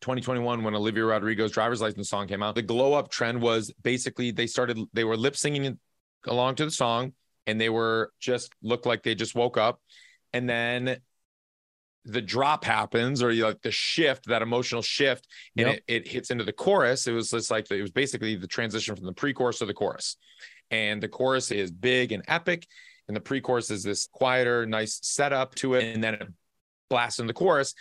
[0.00, 4.30] 2021 when Olivia Rodrigo's driver's license song came out, the glow up trend was basically
[4.30, 5.78] they started, they were lip singing
[6.26, 7.14] along to the song
[7.46, 9.80] and they were just looked like they just woke up.
[10.32, 10.98] And then
[12.06, 15.26] the drop happens or you like the shift, that emotional shift,
[15.56, 15.76] and yep.
[15.86, 17.06] it, it hits into the chorus.
[17.06, 19.74] It was just like it was basically the transition from the pre chorus to the
[19.74, 20.16] chorus.
[20.70, 22.66] And the chorus is big and epic
[23.08, 26.28] and the pre-chorus is this quieter, nice setup to it, and then it
[26.90, 27.74] blasts in the chorus.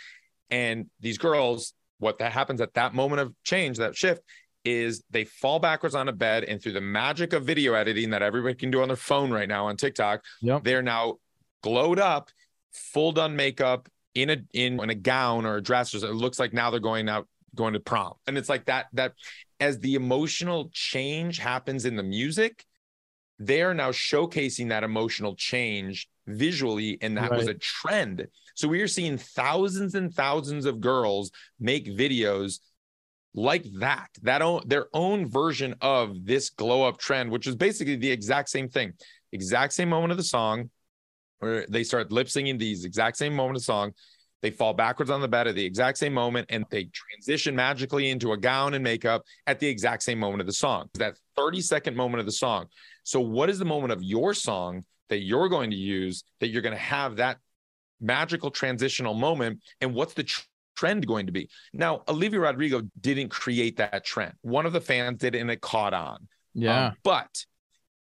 [0.50, 4.22] And these girls, what that happens at that moment of change, that shift,
[4.64, 8.22] is they fall backwards on a bed, and through the magic of video editing that
[8.22, 10.64] everybody can do on their phone right now on TikTok, yep.
[10.64, 11.16] they're now
[11.62, 12.30] glowed up,
[12.72, 15.94] full done makeup in a in, in a gown or a dress.
[15.94, 18.88] Or it looks like now they're going out going to prom, and it's like that
[18.94, 19.14] that
[19.60, 22.66] as the emotional change happens in the music
[23.40, 27.38] they are now showcasing that emotional change visually and that right.
[27.38, 32.60] was a trend so we are seeing thousands and thousands of girls make videos
[33.36, 37.96] like that that own their own version of this glow up trend which is basically
[37.96, 38.94] the exact same thing
[39.34, 40.70] exact same moment of the song
[41.40, 43.92] where they start lip singing these exact same moment of song
[44.42, 48.10] they fall backwards on the bed at the exact same moment and they transition magically
[48.10, 51.62] into a gown and makeup at the exact same moment of the song that 30
[51.62, 52.68] second moment of the song
[53.06, 56.64] so, what is the moment of your song that you're going to use that you're
[56.64, 57.38] going to have that
[58.02, 59.62] magical transitional moment?
[59.80, 60.42] And what's the tr-
[60.76, 61.48] trend going to be?
[61.72, 64.34] Now, Olivia Rodrigo didn't create that trend.
[64.42, 66.28] One of the fans did, and it caught on.
[66.56, 66.88] Yeah.
[66.88, 67.46] Um, but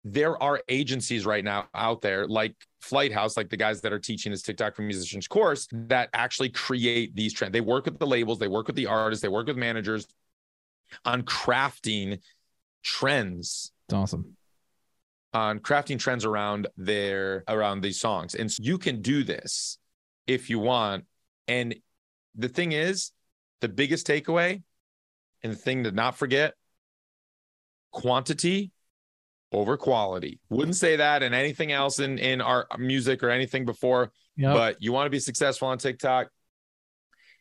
[0.03, 3.99] there are agencies right now out there like Flight House, like the guys that are
[3.99, 7.53] teaching this TikTok for musicians course, that actually create these trends.
[7.53, 10.07] They work with the labels, they work with the artists, they work with managers
[11.05, 12.21] on crafting
[12.83, 13.73] trends.
[13.89, 14.37] It's awesome
[15.33, 18.35] on crafting trends around their around these songs.
[18.35, 19.79] And so you can do this
[20.27, 21.05] if you want.
[21.47, 21.75] And
[22.35, 23.13] the thing is,
[23.61, 24.63] the biggest takeaway
[25.43, 26.55] and the thing to not forget
[27.91, 28.71] quantity
[29.53, 30.41] over quality.
[30.51, 34.55] Wouldn't say that in anything else in in our music or anything before, yep.
[34.55, 36.29] but you want to be successful on TikTok,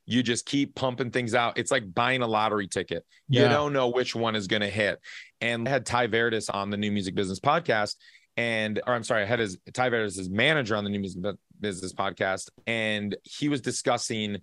[0.06, 1.58] you just keep pumping things out.
[1.58, 3.06] It's like buying a lottery ticket.
[3.28, 5.00] You don't know which one is going to hit.
[5.42, 7.96] And I had Tai Verdes on the New Music Business podcast.
[8.38, 11.22] And, or I'm sorry, I had his Tai Verdes' manager on the New Music
[11.60, 12.50] Business podcast.
[12.66, 14.38] And he was discussing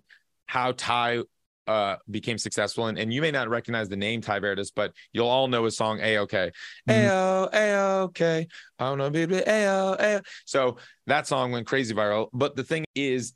[0.45, 1.23] how Tai
[1.67, 2.87] uh, became successful.
[2.87, 5.75] And, and you may not recognize the name Tai Verdes, but you'll all know his
[5.75, 6.51] song A OK.
[6.89, 8.47] A O A OK.
[8.79, 9.41] I don't know, baby.
[9.45, 10.21] A O A.
[10.45, 12.29] So that song went crazy viral.
[12.33, 13.33] But the thing is,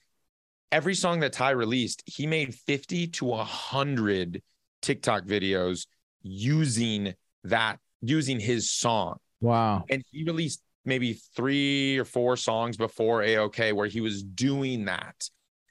[0.71, 4.41] every song that Tai released, he made 50 to 100
[4.81, 5.87] TikTok videos
[6.21, 7.13] using
[7.45, 9.17] that, using his song.
[9.41, 9.85] Wow.
[9.89, 15.29] And he released maybe three or four songs before AOK where he was doing that,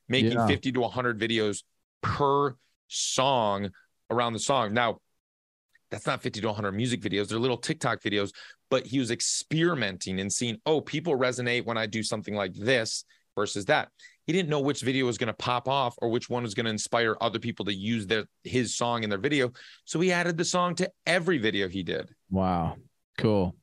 [0.08, 0.46] making yeah.
[0.46, 1.62] 50 to 100 videos
[2.02, 2.56] per
[2.88, 3.70] song
[4.10, 4.72] around the song.
[4.72, 4.98] Now,
[5.90, 7.28] that's not 50 to 100 music videos.
[7.28, 8.30] They're little TikTok videos,
[8.70, 13.04] but he was experimenting and seeing, oh, people resonate when I do something like this
[13.34, 13.88] versus that
[14.28, 16.66] he didn't know which video was going to pop off or which one was going
[16.66, 19.50] to inspire other people to use their his song in their video.
[19.86, 22.10] So he added the song to every video he did.
[22.30, 22.76] Wow.
[23.16, 23.56] Cool.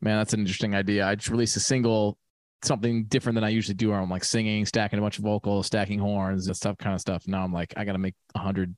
[0.00, 1.04] Man, that's an interesting idea.
[1.04, 2.16] I just released a single,
[2.62, 5.66] something different than I usually do where I'm like singing, stacking a bunch of vocals,
[5.66, 7.26] stacking horns and stuff kind of stuff.
[7.26, 8.74] Now I'm like, I gotta make a hundred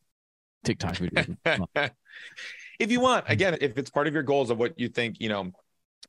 [0.65, 1.91] TikTok videos.
[2.79, 5.29] if you want, again, if it's part of your goals of what you think, you
[5.29, 5.53] know,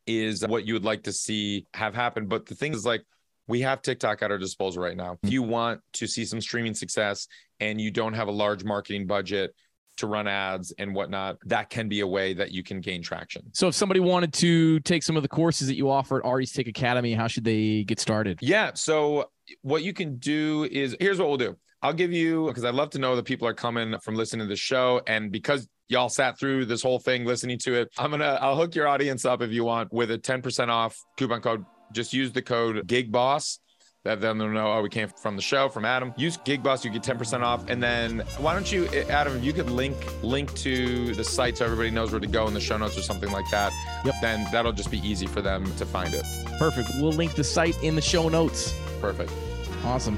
[0.07, 2.27] is what you would like to see have happen.
[2.27, 3.03] But the thing is like
[3.47, 5.17] we have TikTok at our disposal right now.
[5.23, 5.33] If mm.
[5.33, 7.27] you want to see some streaming success
[7.59, 9.53] and you don't have a large marketing budget
[10.01, 13.43] to run ads and whatnot, that can be a way that you can gain traction.
[13.53, 16.51] So, if somebody wanted to take some of the courses that you offer at Ari's
[16.51, 18.39] Take Academy, how should they get started?
[18.41, 18.71] Yeah.
[18.75, 19.29] So,
[19.61, 21.55] what you can do is here's what we'll do.
[21.81, 24.49] I'll give you because I'd love to know that people are coming from listening to
[24.49, 25.01] the show.
[25.07, 28.75] And because y'all sat through this whole thing listening to it, I'm gonna I'll hook
[28.75, 32.41] your audience up if you want with a 10% off coupon code just use the
[32.41, 33.59] code GigBoss
[34.03, 36.13] that then they'll know, oh, we came from the show from Adam.
[36.17, 37.63] Use Gig Boss, you get 10% off.
[37.67, 41.65] And then why don't you, Adam, if you could link link to the site so
[41.65, 43.71] everybody knows where to go in the show notes or something like that.
[44.03, 44.15] Yep.
[44.21, 46.25] Then that'll just be easy for them to find it.
[46.57, 46.89] Perfect.
[46.99, 48.73] We'll link the site in the show notes.
[48.99, 49.31] Perfect.
[49.83, 50.17] Awesome.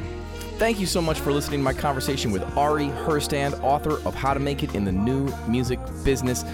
[0.57, 4.33] Thank you so much for listening to my conversation with Ari Herstand, author of How
[4.33, 6.45] to Make It in the New Music Business.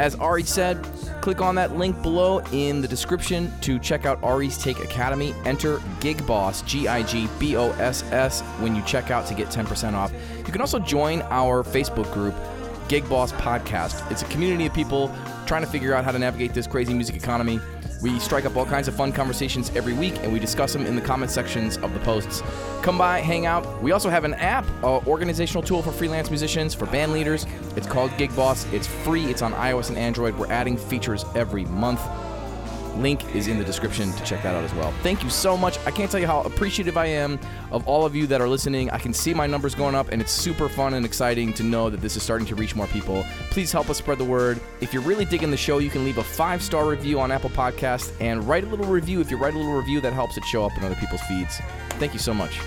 [0.00, 0.82] As Ari said,
[1.20, 5.34] click on that link below in the description to check out Ari's Take Academy.
[5.44, 9.48] Enter GigBoss, G I G B O S S, when you check out to get
[9.48, 10.10] 10% off.
[10.38, 12.34] You can also join our Facebook group,
[12.88, 14.10] Gig Boss Podcast.
[14.10, 17.14] It's a community of people trying to figure out how to navigate this crazy music
[17.14, 17.60] economy.
[18.02, 20.96] We strike up all kinds of fun conversations every week and we discuss them in
[20.96, 22.42] the comment sections of the posts.
[22.80, 23.82] Come by, hang out.
[23.82, 27.46] We also have an app, uh, organizational tool for freelance musicians, for band leaders.
[27.76, 28.64] It's called Gig Boss.
[28.72, 30.36] It's free, it's on iOS and Android.
[30.38, 32.00] We're adding features every month.
[32.96, 34.92] Link is in the description to check that out as well.
[35.02, 35.78] Thank you so much.
[35.86, 37.38] I can't tell you how appreciative I am
[37.70, 38.90] of all of you that are listening.
[38.90, 41.90] I can see my numbers going up, and it's super fun and exciting to know
[41.90, 43.24] that this is starting to reach more people.
[43.50, 44.60] Please help us spread the word.
[44.80, 47.50] If you're really digging the show, you can leave a five star review on Apple
[47.50, 49.20] Podcast and write a little review.
[49.20, 51.60] If you write a little review, that helps it show up in other people's feeds.
[51.98, 52.58] Thank you so much.